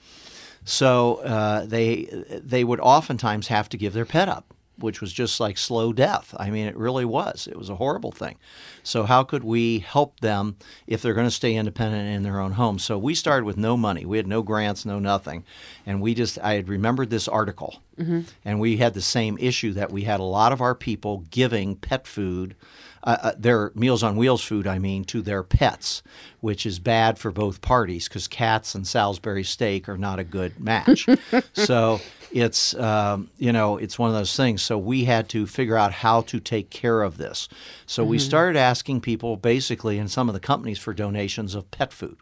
[0.65, 2.09] So uh, they
[2.43, 6.33] they would oftentimes have to give their pet up which was just like slow death.
[6.37, 7.47] I mean, it really was.
[7.47, 8.37] It was a horrible thing.
[8.83, 12.53] So, how could we help them if they're going to stay independent in their own
[12.53, 12.79] home?
[12.79, 14.05] So, we started with no money.
[14.05, 15.43] We had no grants, no nothing.
[15.85, 17.81] And we just, I had remembered this article.
[17.99, 18.21] Mm-hmm.
[18.45, 21.75] And we had the same issue that we had a lot of our people giving
[21.75, 22.55] pet food.
[23.03, 26.03] Uh, uh, their Meals on Wheels food, I mean, to their pets,
[26.41, 30.59] which is bad for both parties because cats and Salisbury steak are not a good
[30.59, 31.07] match.
[31.53, 32.01] so
[32.31, 34.61] it's um, you know it's one of those things.
[34.61, 37.47] So we had to figure out how to take care of this.
[37.85, 38.11] So mm-hmm.
[38.11, 42.17] we started asking people basically in some of the companies for donations of pet food.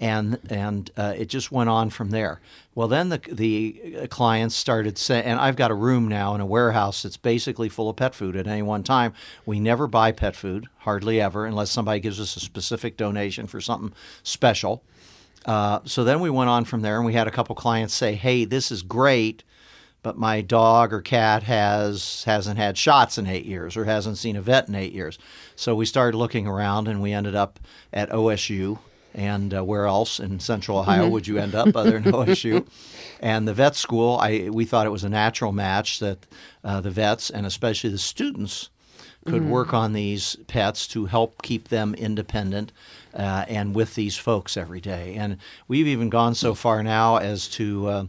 [0.00, 2.40] And and uh, it just went on from there.
[2.74, 6.40] Well, then the the uh, clients started saying, and I've got a room now in
[6.40, 9.14] a warehouse that's basically full of pet food at any one time.
[9.46, 13.60] We never buy pet food, hardly ever, unless somebody gives us a specific donation for
[13.60, 13.92] something
[14.24, 14.82] special.
[15.44, 18.14] Uh, so then we went on from there, and we had a couple clients say,
[18.14, 19.42] "Hey, this is great."
[20.02, 24.36] But my dog or cat has hasn't had shots in eight years or hasn't seen
[24.36, 25.18] a vet in eight years.
[25.56, 27.58] So we started looking around and we ended up
[27.90, 28.78] at OSU
[29.14, 31.12] and uh, where else in Central Ohio mm-hmm.
[31.12, 32.66] would you end up other than OSU?
[33.20, 36.26] And the vet school, I we thought it was a natural match that
[36.62, 38.68] uh, the vets and especially the students
[39.24, 39.50] could mm-hmm.
[39.50, 42.72] work on these pets to help keep them independent
[43.14, 45.14] uh, and with these folks every day.
[45.14, 48.04] And we've even gone so far now as to uh,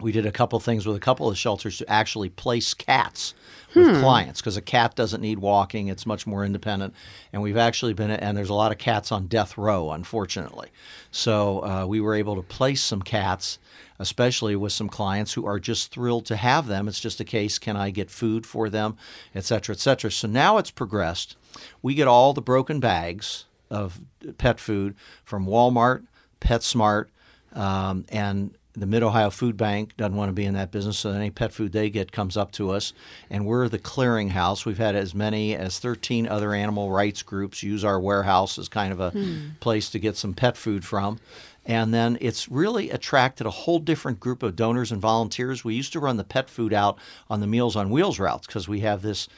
[0.00, 3.32] we did a couple things with a couple of shelters to actually place cats
[3.74, 4.00] with hmm.
[4.00, 6.94] clients because a cat doesn't need walking; it's much more independent.
[7.32, 10.68] And we've actually been and there's a lot of cats on death row, unfortunately.
[11.10, 13.58] So uh, we were able to place some cats
[13.98, 16.88] especially with some clients who are just thrilled to have them.
[16.88, 18.96] It's just a case can I get food for them,
[19.34, 20.10] et cetera, et cetera.
[20.10, 21.36] So now it's progressed.
[21.82, 24.00] We get all the broken bags of
[24.38, 26.06] pet food from Walmart,
[26.40, 27.06] PetSmart,
[27.52, 31.10] um, and the Mid Ohio Food Bank doesn't want to be in that business, so
[31.10, 32.92] any pet food they get comes up to us,
[33.30, 34.66] and we're the clearinghouse.
[34.66, 38.92] We've had as many as 13 other animal rights groups use our warehouse as kind
[38.92, 39.12] of a
[39.60, 41.20] place to get some pet food from.
[41.66, 45.64] And then it's really attracted a whole different group of donors and volunteers.
[45.64, 46.98] We used to run the pet food out
[47.30, 49.28] on the Meals on Wheels routes because we have this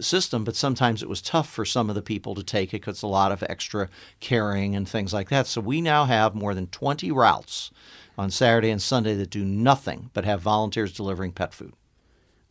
[0.00, 2.96] system, but sometimes it was tough for some of the people to take it because
[2.96, 3.88] it's a lot of extra
[4.20, 5.46] carrying and things like that.
[5.46, 7.70] So we now have more than 20 routes
[8.16, 11.72] on Saturday and Sunday that do nothing but have volunteers delivering pet food.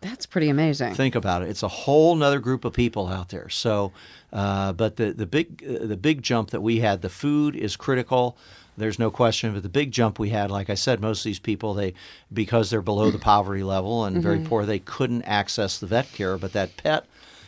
[0.02, 0.96] That's pretty amazing.
[0.96, 3.50] Think about it; it's a whole nother group of people out there.
[3.50, 3.92] So,
[4.34, 7.76] uh, but the the big uh, the big jump that we had, the food is
[7.76, 8.36] critical.
[8.82, 9.54] There's no question.
[9.54, 11.94] But the big jump we had, like I said, most of these people they
[12.34, 16.38] because they're below the poverty level and very poor, they couldn't access the vet care.
[16.38, 17.06] But that pet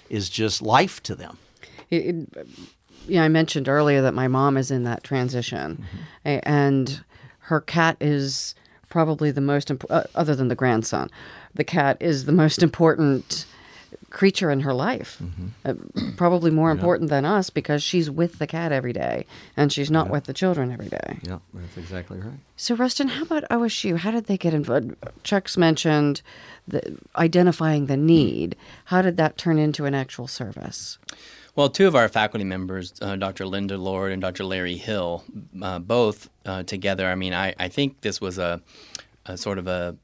[0.09, 1.37] is just life to them.
[1.89, 2.05] It-
[2.35, 2.47] it-
[3.07, 5.83] yeah, I mentioned earlier that my mom is in that transition,
[6.25, 7.01] A- and
[7.49, 8.55] her cat is
[8.89, 11.09] probably the most imp- uh, other than the grandson.
[11.53, 13.45] The cat is the most important
[14.13, 15.21] creature in her life.
[15.65, 15.73] Uh,
[16.15, 19.25] probably more important than us because she's with the cat every day
[19.57, 21.19] and she's not with the children every day.
[21.23, 22.39] Yeah, that's exactly right.
[22.55, 23.97] So, Rustin, how about OSU?
[23.97, 24.95] How did they get involved?
[25.23, 26.21] Chuck's mentioned
[26.67, 28.55] the, identifying the need.
[28.85, 30.99] How did that turn into an actual service?
[31.55, 33.45] Well, two of our faculty members, uh, Dr.
[33.45, 34.43] Linda Lord and Dr.
[34.43, 35.23] Larry Hill,
[35.61, 37.07] uh, both uh, together.
[37.07, 38.61] I mean, I, I think this was a,
[39.25, 39.95] a sort of a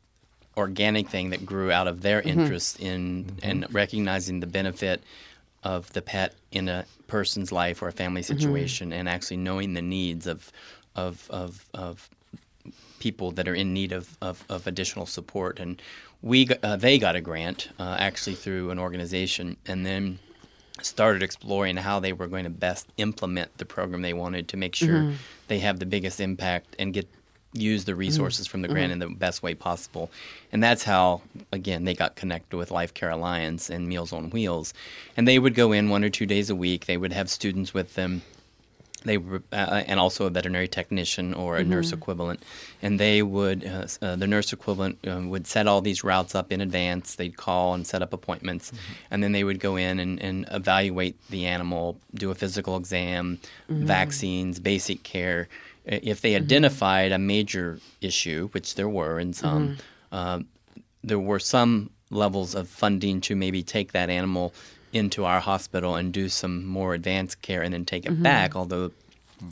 [0.59, 5.01] organic thing that grew out of their interest in in recognizing the benefit
[5.63, 9.81] of the pet in a person's life or a family situation, and actually knowing the
[9.81, 10.51] needs of
[10.95, 12.09] of of, of
[12.99, 15.59] people that are in need of, of, of additional support.
[15.59, 15.81] And
[16.21, 20.19] we got- uh, they got a grant uh, actually through an organization, and then
[20.81, 24.75] started exploring how they were going to best implement the program they wanted to make
[24.75, 25.13] sure
[25.47, 27.07] they have the biggest impact and get
[27.53, 30.11] use the resources from the grant in the best way possible.
[30.51, 31.21] And that's how
[31.51, 34.73] again they got connected with LifeCare Alliance and Meals on Wheels.
[35.17, 36.85] And they would go in one or two days a week.
[36.85, 38.21] They would have students with them
[39.05, 42.43] they were, uh, and also a veterinary technician or a nurse equivalent,
[42.81, 46.51] and they would uh, uh, the nurse equivalent um, would set all these routes up
[46.51, 47.15] in advance.
[47.15, 48.73] They'd call and set up appointments,
[49.09, 53.39] and then they would go in and, and evaluate the animal, do a physical exam,
[53.69, 55.47] vaccines, basic care.
[55.91, 59.77] If they identified a major issue, which there were in some,
[60.11, 60.39] uh,
[61.03, 64.53] there were some levels of funding to maybe take that animal
[64.93, 68.91] into our hospital and do some more advanced care and then take it back, although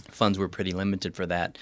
[0.09, 1.57] funds were pretty limited for that.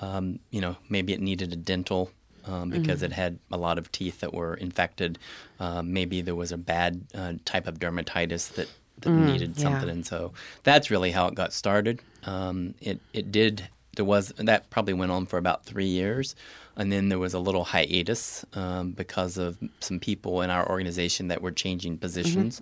[0.00, 2.10] Um, you know, maybe it needed a dental
[2.46, 5.18] um, because it had a lot of teeth that were infected.
[5.60, 8.68] Um, maybe there was a bad uh, type of dermatitis that,
[9.00, 9.62] that needed yeah.
[9.62, 9.88] something.
[9.88, 12.00] And so that's really how it got started.
[12.24, 13.68] Um, it, it did,
[13.98, 16.36] there was, that probably went on for about three years.
[16.76, 21.26] And then there was a little hiatus um, because of some people in our organization
[21.28, 22.60] that were changing positions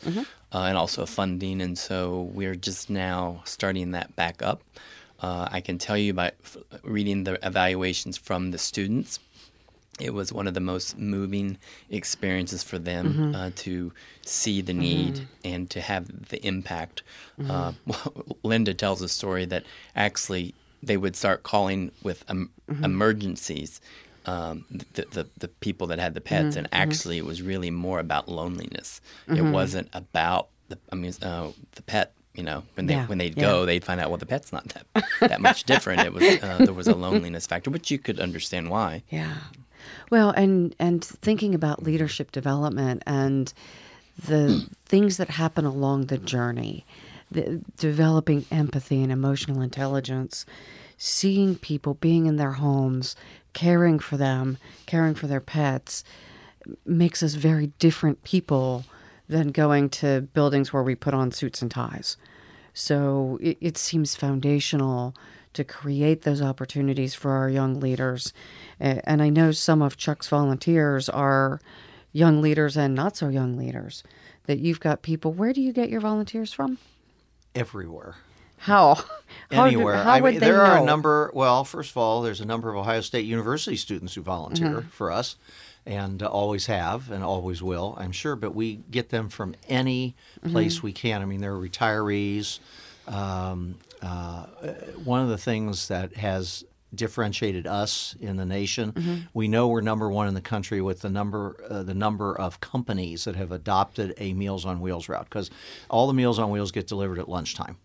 [0.57, 1.61] Uh, and also funding.
[1.61, 4.63] And so we're just now starting that back up.
[5.21, 9.19] Uh, I can tell you by f- reading the evaluations from the students,
[10.01, 11.59] it was one of the most moving
[11.91, 15.15] experiences for them uh, to see the need
[15.45, 17.03] and to have the impact.
[17.53, 17.73] Uh,
[18.43, 19.65] Linda tells a story that
[19.95, 20.55] actually
[20.87, 22.51] they would start calling with em-
[22.83, 23.81] emergencies.
[24.25, 28.01] Um, the, the the people that had the pets, and actually, it was really more
[28.01, 29.01] about loneliness.
[29.29, 32.13] It wasn't about the I mean uh, the pet.
[32.35, 33.43] You know, when they Yeah, when they'd yeah.
[33.45, 36.03] go, they'd find out well the pet's not that that much different.
[36.03, 39.03] It was uh, there was a loneliness factor, which you could understand why.
[39.11, 39.35] Yeah.
[40.11, 43.53] Well, and and thinking about leadership development and
[44.19, 46.85] the things that happen along the journey,
[47.31, 50.47] the, developing empathy and emotional intelligence,
[50.97, 53.17] seeing people being in their homes,
[53.53, 56.05] caring for them, caring for their pets,
[56.85, 58.85] makes us very different people
[59.29, 62.17] than going to buildings where we put on suits and ties.
[62.73, 65.15] So it, it seems foundational
[65.55, 68.33] to create those opportunities for our young leaders.
[68.79, 71.61] And I know some of Chuck's volunteers are
[72.13, 74.03] young leaders and not so young leaders.
[74.45, 75.33] That you've got people.
[75.33, 76.79] Where do you get your volunteers from?
[77.57, 78.17] Everywhere.
[78.59, 78.95] How?
[79.53, 80.03] How Anywhere.
[80.03, 81.31] how I would mean, there are a number.
[81.35, 84.89] Well, first of all, there's a number of Ohio State University students who volunteer Mm-hmm.
[84.89, 85.37] for us,
[85.85, 88.35] and uh, always have, and always will, I'm sure.
[88.35, 90.53] But we get them from any Mm-hmm.
[90.53, 91.23] place we can.
[91.23, 92.59] I mean, they're retirees.
[93.07, 94.47] Um, uh,
[95.05, 96.65] one of the things that has
[96.97, 99.15] differentiated us in the nation, Mm-hmm.
[99.35, 102.61] we know we're number one in the country with the number uh, the number of
[102.61, 105.51] companies that have adopted a Meals on Wheels route because
[105.89, 107.77] all the Meals on Wheels get delivered at lunchtime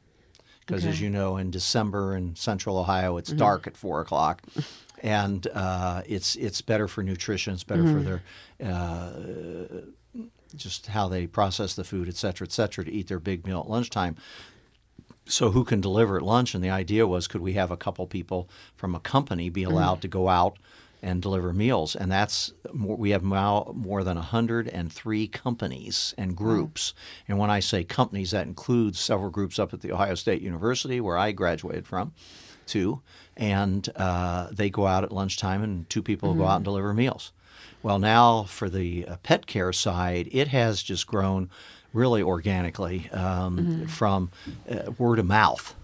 [0.65, 4.41] because, as you know, in December in Central Ohio, it's dark at four o'clock,
[5.03, 7.53] and uh, it's it's better for nutrition.
[7.53, 8.21] It's better for their
[8.63, 9.81] uh,
[10.55, 13.59] just how they process the food, et cetera, et cetera, to eat their big meal
[13.61, 14.15] at lunchtime.
[15.25, 16.55] So who can deliver at lunch?
[16.55, 20.01] And the idea was, could we have a couple people from a company be allowed
[20.01, 20.57] to go out
[21.01, 21.95] and deliver meals?
[21.95, 26.93] And that's more, we have now more than 103 companies and groups.
[27.27, 30.99] And when I say companies, that includes several groups up at the Ohio State University,
[30.99, 32.13] where I graduated from,
[32.65, 33.01] too.
[33.37, 37.31] And uh, they go out at lunchtime, and two people go out and deliver meals.
[37.83, 41.49] Well, now for the uh, pet care side, it has just grown
[41.93, 44.29] really organically um, from
[44.69, 45.75] uh, word of mouth.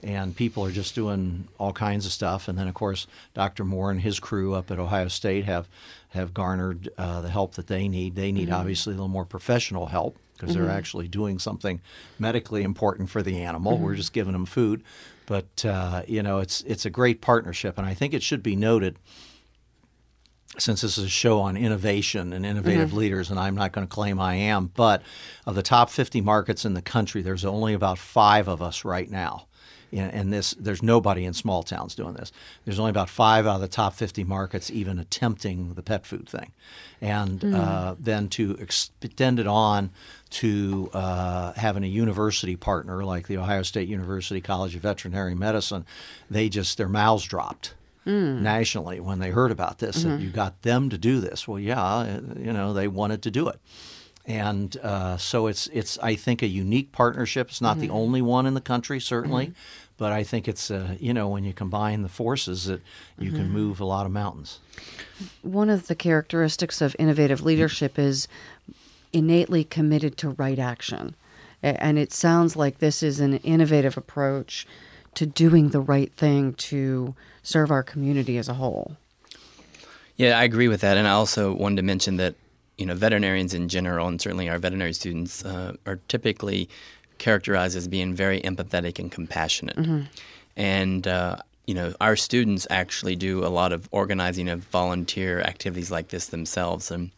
[0.00, 2.46] And people are just doing all kinds of stuff.
[2.46, 3.64] And then, of course, Dr.
[3.64, 5.66] Moore and his crew up at Ohio State have,
[6.10, 8.14] have garnered uh, the help that they need.
[8.14, 11.80] They need, obviously, a little more professional help because they're actually doing something
[12.16, 13.76] medically important for the animal.
[13.76, 14.84] We're just giving them food.
[15.26, 17.76] But, uh, you know, it's, it's a great partnership.
[17.76, 18.96] And I think it should be noted
[20.58, 23.92] since this is a show on innovation and innovative leaders, and I'm not going to
[23.92, 25.02] claim I am, but
[25.46, 29.10] of the top 50 markets in the country, there's only about five of us right
[29.10, 29.46] now.
[29.90, 32.30] And and this, there's nobody in small towns doing this.
[32.66, 36.28] There's only about five out of the top 50 markets even attempting the pet food
[36.28, 36.52] thing,
[37.00, 39.90] and uh, then to extend it on
[40.30, 45.86] to uh, having a university partner like the Ohio State University College of Veterinary Medicine,
[46.28, 47.72] they just their mouths dropped
[48.08, 51.46] nationally when they heard about this that you got them to do this.
[51.46, 53.60] Well, yeah, uh, you know they wanted to do it,
[54.26, 57.48] and uh, so it's it's I think a unique partnership.
[57.48, 59.52] It's not the only one in the country, certainly,
[59.96, 62.80] but I think it's uh, you know when you combine the forces that
[63.18, 64.60] you can move a lot of mountains.
[65.42, 68.28] One of the characteristics of innovative leadership is
[69.12, 71.14] innately committed to right action.
[71.62, 74.66] And it sounds like this is an innovative approach
[75.14, 77.14] to doing the right thing to
[77.48, 78.96] serve our community as a whole.
[80.16, 82.34] Yeah, I agree with that, and I also wanted to mention that
[82.76, 86.68] you know veterinarians in general, and certainly our veterinary students, uh, are typically
[87.16, 89.78] characterized as being very empathetic and compassionate,
[90.56, 91.36] and uh,
[91.66, 96.26] you know our students actually do a lot of organizing of volunteer activities like this
[96.26, 97.10] themselves, and.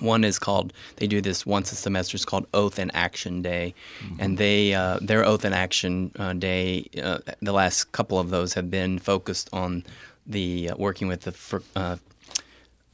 [0.00, 0.72] One is called.
[0.96, 2.16] They do this once a semester.
[2.16, 3.74] It's called Oath in Action Day,
[4.18, 6.88] and they uh, their Oath in Action uh, Day.
[7.00, 9.84] Uh, the last couple of those have been focused on
[10.26, 11.96] the uh, working with the for, uh,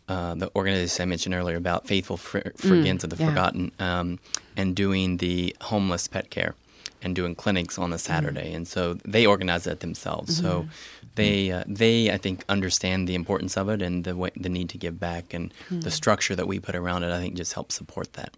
[0.08, 3.28] uh, the organization I mentioned earlier about Faithful for, Friends of the yeah.
[3.28, 4.18] Forgotten, um,
[4.56, 6.54] and doing the homeless pet care
[7.02, 8.52] and doing clinics on a Saturday.
[8.52, 10.36] And so they organize that themselves.
[10.36, 10.66] So
[11.20, 14.68] they uh, they I think understand the importance of it and the way, the need
[14.70, 17.12] to give back and the structure that we put around it.
[17.12, 18.36] I think just helps support that.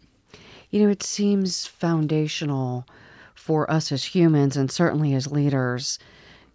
[0.70, 2.86] You know, it seems foundational
[3.34, 5.98] for us as humans and certainly as leaders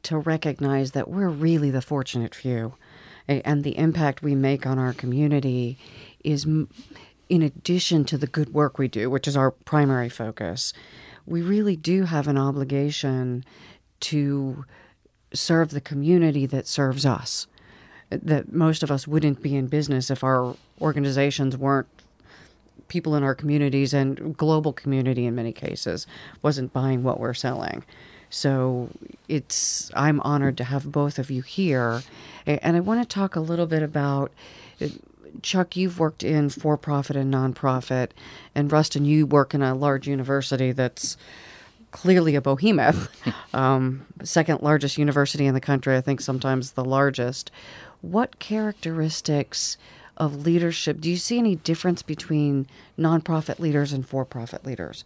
[0.03, 2.75] to recognize that we're really the fortunate few.
[3.27, 5.77] And the impact we make on our community
[6.23, 10.71] is, in addition to the good work we do, which is our primary focus,
[11.25, 13.43] we really do have an obligation
[13.99, 14.63] to
[15.33, 17.47] serve the community that serves us.
[18.09, 21.87] That most of us wouldn't be in business if our organizations weren't
[22.87, 26.07] people in our communities and global community in many cases
[26.41, 27.83] wasn't buying what we're selling.
[28.29, 28.89] So
[29.27, 32.01] it's I'm honored to have both of you here,
[32.45, 34.31] and I want to talk a little bit about.
[35.41, 38.09] Chuck, you've worked in for-profit and nonprofit,
[38.55, 41.15] and Rustin, you work in a large university that's
[41.91, 43.09] clearly a behemoth,
[43.53, 45.95] um, second largest university in the country.
[45.95, 47.51] I think sometimes the largest.
[48.01, 49.77] What characteristics
[50.17, 52.67] of leadership do you see any difference between
[52.97, 55.03] nonprofit leaders and for-profit leaders?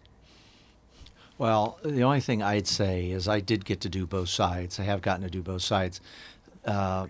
[1.38, 4.80] Well, the only thing I'd say is I did get to do both sides.
[4.80, 6.00] I have gotten to do both sides.
[6.66, 7.08] Uh,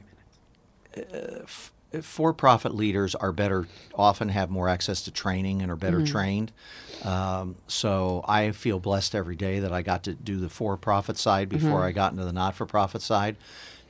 [0.96, 6.52] f- for-profit leaders are better, often have more access to training and are better trained.
[7.04, 11.50] Um, so I feel blessed every day that I got to do the for-profit side
[11.50, 13.36] before I got into the not-for-profit side.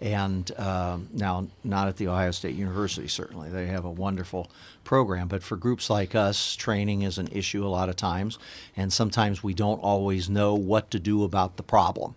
[0.02, 3.52] And um, now, not at the Ohio State University, certainly.
[3.52, 4.50] They have a wonderful
[4.84, 5.28] program.
[5.28, 8.40] But for groups like us, training is an issue a lot of times.
[8.76, 12.16] And sometimes we don't always know what to do about the problem.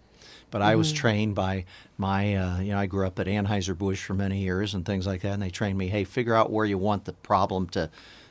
[0.55, 1.64] But I was trained by
[1.98, 5.22] my, uh, you know, I grew up at Anheuser-Busch for many years and things like
[5.22, 5.32] that.
[5.32, 7.90] And they trained me, hey, figure out where you want the problem to,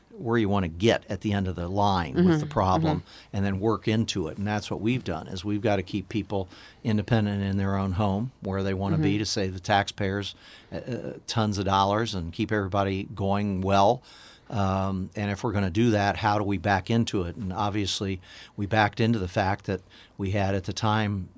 [0.10, 3.04] where you want to get at the end of the line with the problem
[3.34, 4.38] and then work into it.
[4.38, 6.48] And that's what we've done is we've got to keep people
[6.82, 10.34] independent in their own home where they want to be to save the taxpayers
[10.72, 14.02] uh, uh, tons of dollars and keep everybody going well
[14.50, 17.36] Um, and if we're going to do that, how do we back into it?
[17.36, 18.22] And obviously,
[18.56, 19.82] we backed into the fact that
[20.18, 21.30] we had at the time,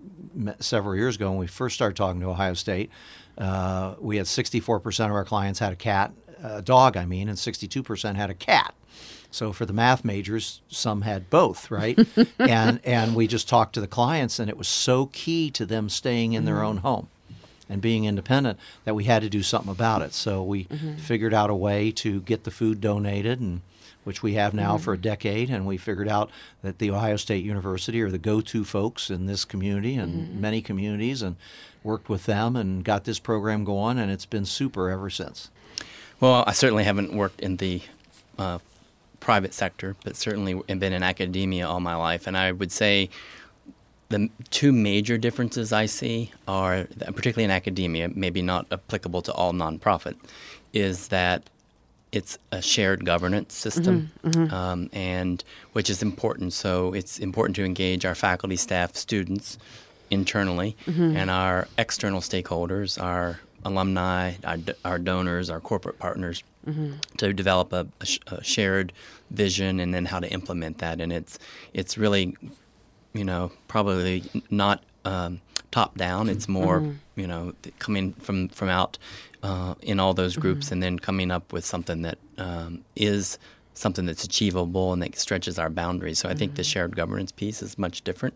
[0.60, 2.90] several years ago, when we first started talking to Ohio State,
[3.38, 7.38] uh, we had 64% of our clients had a cat, a dog, I mean, and
[7.38, 8.74] 62% had a cat.
[9.32, 12.00] So for the math majors, some had both, right?
[12.40, 15.90] and and we just talked to the clients, and it was so key to them
[15.90, 17.10] staying in their own home
[17.70, 20.14] and being independent that we had to do something about it.
[20.14, 20.96] So we mm-hmm.
[20.96, 23.62] figured out a way to get the food donated and
[24.06, 24.84] which we have now mm-hmm.
[24.84, 26.30] for a decade, and we figured out
[26.62, 30.42] that the Ohio State University are the go-to folks in this community and mm-hmm.
[30.42, 31.36] many communities, and
[31.84, 35.50] worked with them and got this program going, and it's been super ever since.
[36.20, 37.82] Well, I certainly haven't worked in the
[38.38, 38.60] uh,
[39.20, 43.10] private sector, but certainly been in academia all my life, and I would say
[44.10, 49.54] the two major differences I see are, particularly in academia, maybe not applicable to all
[49.54, 50.16] nonprofit,
[50.74, 51.44] is that
[52.12, 54.54] it's a shared governance system, mm-hmm, mm-hmm.
[54.54, 55.44] Um, and
[55.74, 56.54] which is important.
[56.54, 59.58] So it's important to engage our faculty, staff, students
[60.10, 61.18] internally, mm-hmm.
[61.18, 66.94] and our external stakeholders, our alumni, our, our donors, our corporate partners, mm-hmm.
[67.18, 68.94] to develop a, a, sh- a, shared
[69.32, 71.02] vision and then how to implement that.
[71.02, 71.38] And it's
[71.74, 72.38] it's really,
[73.16, 75.42] you know, probably not um,
[75.72, 76.30] top down.
[76.30, 77.20] It's more, mm-hmm.
[77.20, 78.98] you know, coming from from out
[79.42, 80.74] uh, in all those groups, mm-hmm.
[80.74, 83.40] and then coming up with something that um, is
[83.74, 86.20] something that's achievable and that stretches our boundaries.
[86.20, 86.68] So I think the mm-hmm.
[86.68, 88.36] shared governance piece is much different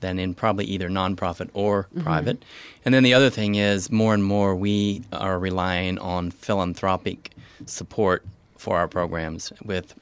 [0.00, 2.02] than in probably either nonprofit or mm-hmm.
[2.02, 2.42] private.
[2.84, 7.32] And then the other thing is more and more we are relying on philanthropic
[7.66, 8.24] support
[8.56, 9.94] for our programs with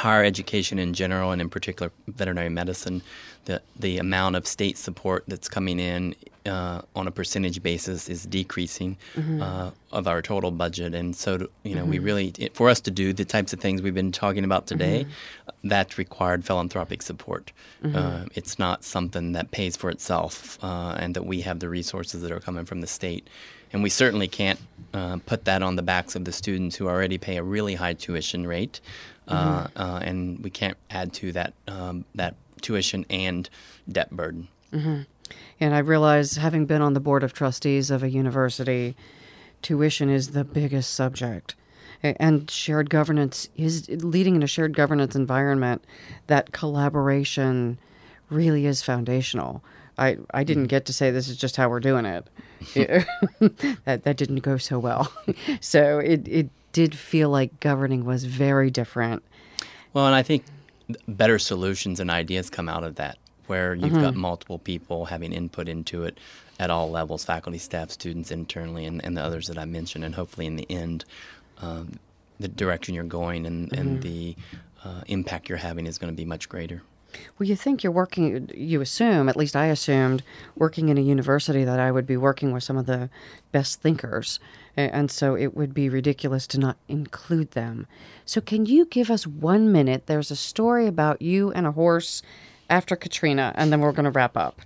[0.00, 3.02] higher education in general and in particular veterinary medicine
[3.48, 8.24] the the amount of state support that's coming in uh, on a percentage basis is
[8.24, 9.42] decreasing mm-hmm.
[9.42, 11.90] uh, of our total budget, and so you know mm-hmm.
[11.90, 15.04] we really for us to do the types of things we've been talking about today,
[15.04, 15.68] mm-hmm.
[15.68, 17.50] that's required philanthropic support.
[17.82, 17.96] Mm-hmm.
[17.96, 22.20] Uh, it's not something that pays for itself, uh, and that we have the resources
[22.20, 23.26] that are coming from the state,
[23.72, 24.60] and we certainly can't
[24.92, 27.94] uh, put that on the backs of the students who already pay a really high
[27.94, 28.82] tuition rate,
[29.26, 30.02] uh, mm-hmm.
[30.06, 33.48] and we can't add to that um, that tuition and
[33.90, 34.48] debt burden.
[34.72, 35.02] Mm-hmm.
[35.60, 38.96] And I realize, having been on the board of trustees of a university,
[39.62, 41.54] tuition is the biggest subject.
[42.02, 45.84] And shared governance is leading in a shared governance environment.
[46.28, 47.78] That collaboration
[48.30, 49.64] really is foundational.
[49.98, 52.26] I, I didn't get to say this is just how we're doing it.
[53.84, 55.12] that that didn't go so well.
[55.60, 59.24] so it it did feel like governing was very different.
[59.92, 60.44] Well, and I think
[61.06, 64.02] better solutions and ideas come out of that, where you've mm-hmm.
[64.02, 66.18] got multiple people having input into it
[66.58, 70.04] at all levels faculty, staff, students internally, and, and the others that I mentioned.
[70.04, 71.04] And hopefully, in the end,
[71.58, 71.98] um,
[72.40, 73.80] the direction you're going and, mm-hmm.
[73.80, 74.36] and the
[74.84, 76.82] uh, impact you're having is going to be much greater.
[77.38, 80.22] Well, you think you're working, you assume, at least I assumed,
[80.56, 83.10] working in a university that I would be working with some of the
[83.52, 84.40] best thinkers.
[84.76, 87.86] And so it would be ridiculous to not include them.
[88.24, 90.06] So, can you give us one minute?
[90.06, 92.22] There's a story about you and a horse
[92.70, 94.60] after Katrina, and then we're going to wrap up.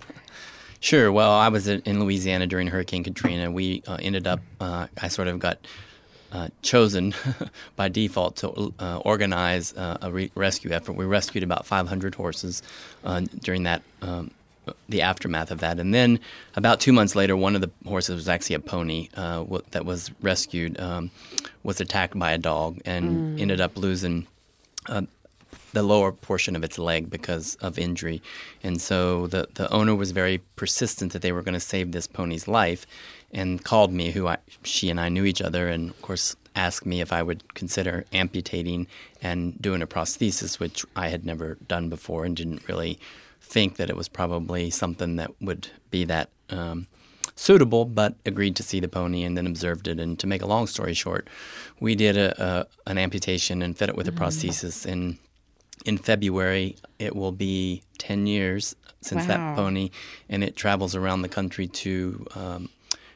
[0.79, 1.11] Sure.
[1.11, 3.49] Well, I was in Louisiana during Hurricane Katrina.
[3.49, 5.65] We uh, ended up, uh, I sort of got
[6.33, 7.13] uh, chosen
[7.75, 10.93] by default to uh, organize uh, a re- rescue effort.
[10.93, 12.63] We rescued about 500 horses
[13.03, 13.83] uh, during that.
[14.01, 14.31] Um,
[14.87, 16.21] the aftermath of that, and then
[16.55, 19.83] about two months later, one of the horses was actually a pony uh, w- that
[19.83, 21.11] was rescued, um,
[21.63, 23.41] was attacked by a dog, and mm.
[23.41, 24.25] ended up losing
[24.87, 25.01] uh,
[25.73, 28.21] the lower portion of its leg because of injury.
[28.63, 32.07] And so the, the owner was very persistent that they were going to save this
[32.07, 32.85] pony's life
[33.31, 36.85] and called me, who I, she and I knew each other, and of course asked
[36.85, 38.85] me if I would consider amputating
[39.21, 42.99] and doing a prosthesis, which I had never done before and didn't really
[43.41, 46.87] think that it was probably something that would be that um,
[47.35, 49.99] suitable, but agreed to see the pony and then observed it.
[49.99, 51.27] And to make a long story short,
[51.79, 54.23] we did a, a an amputation and fed it with mm-hmm.
[54.23, 54.85] a prosthesis.
[54.85, 55.17] And
[55.85, 59.27] in February, it will be 10 years since wow.
[59.27, 59.89] that pony,
[60.29, 62.69] and it travels around the country to um,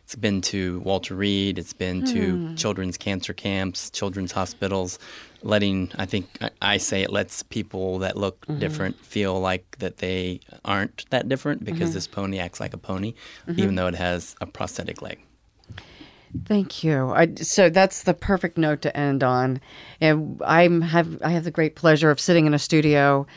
[0.08, 1.60] it's been to Walter Reed.
[1.60, 2.56] It's been to hmm.
[2.56, 5.00] children's cancer camps, children's hospitals,
[5.44, 8.58] letting I think I say it lets people that look mm-hmm.
[8.58, 11.96] different feel like that they aren't that different because mm-hmm.
[11.96, 13.16] this pony acts like a pony,
[13.48, 13.60] mm-hmm.
[13.60, 15.20] even though it has a prosthetic leg.
[16.46, 17.10] Thank you.
[17.10, 19.62] I, so that's the perfect note to end on.
[20.02, 23.28] And I'm have I have the great pleasure of sitting in a studio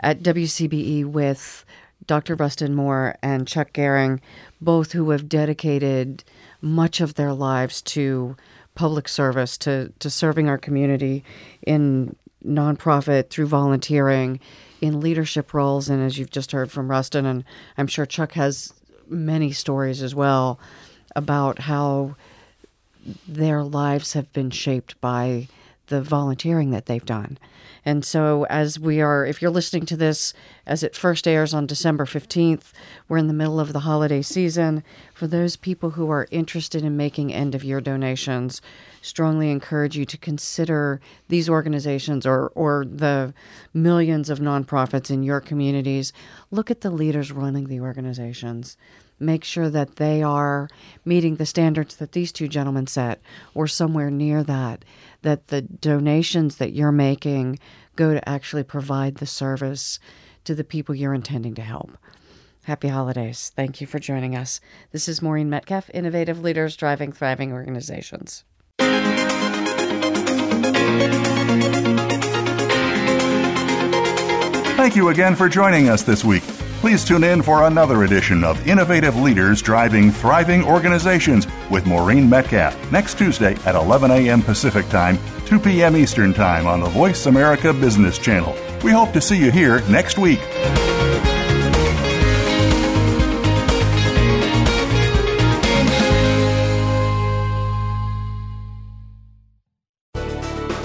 [0.00, 1.64] at WCBE with
[2.06, 2.34] Dr.
[2.34, 4.20] Rustin Moore and Chuck Gehring,
[4.60, 6.24] both who have dedicated
[6.60, 8.36] much of their lives to
[8.74, 11.24] public service to, to serving our community
[11.66, 14.38] in nonprofit through volunteering
[14.80, 17.42] in leadership roles and as you've just heard from Rustin and
[17.76, 18.72] I'm sure Chuck has
[19.08, 20.60] many stories as well
[21.16, 22.14] about how
[23.26, 25.48] their lives have been shaped by
[25.88, 27.38] the volunteering that they've done.
[27.84, 30.34] And so, as we are, if you're listening to this
[30.66, 32.72] as it first airs on December 15th,
[33.08, 34.84] we're in the middle of the holiday season.
[35.14, 38.60] For those people who are interested in making end of year donations,
[39.00, 43.32] strongly encourage you to consider these organizations or, or the
[43.72, 46.12] millions of nonprofits in your communities.
[46.50, 48.76] Look at the leaders running the organizations
[49.20, 50.68] make sure that they are
[51.04, 53.20] meeting the standards that these two gentlemen set
[53.54, 54.84] or somewhere near that,
[55.22, 57.58] that the donations that you're making
[57.96, 59.98] go to actually provide the service
[60.44, 61.96] to the people you're intending to help.
[62.62, 63.50] Happy holidays.
[63.56, 64.60] Thank you for joining us.
[64.92, 68.44] This is Maureen Metcalf, Innovative Leaders Driving Thriving Organizations.
[74.76, 76.44] Thank you again for joining us this week.
[76.80, 82.92] Please tune in for another edition of Innovative Leaders Driving Thriving Organizations with Maureen Metcalf
[82.92, 84.42] next Tuesday at 11 a.m.
[84.42, 85.96] Pacific Time, 2 p.m.
[85.96, 88.56] Eastern Time on the Voice America Business Channel.
[88.84, 90.38] We hope to see you here next week.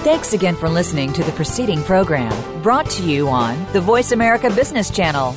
[0.02, 4.50] Thanks again for listening to the preceding program brought to you on the Voice America
[4.50, 5.36] Business Channel.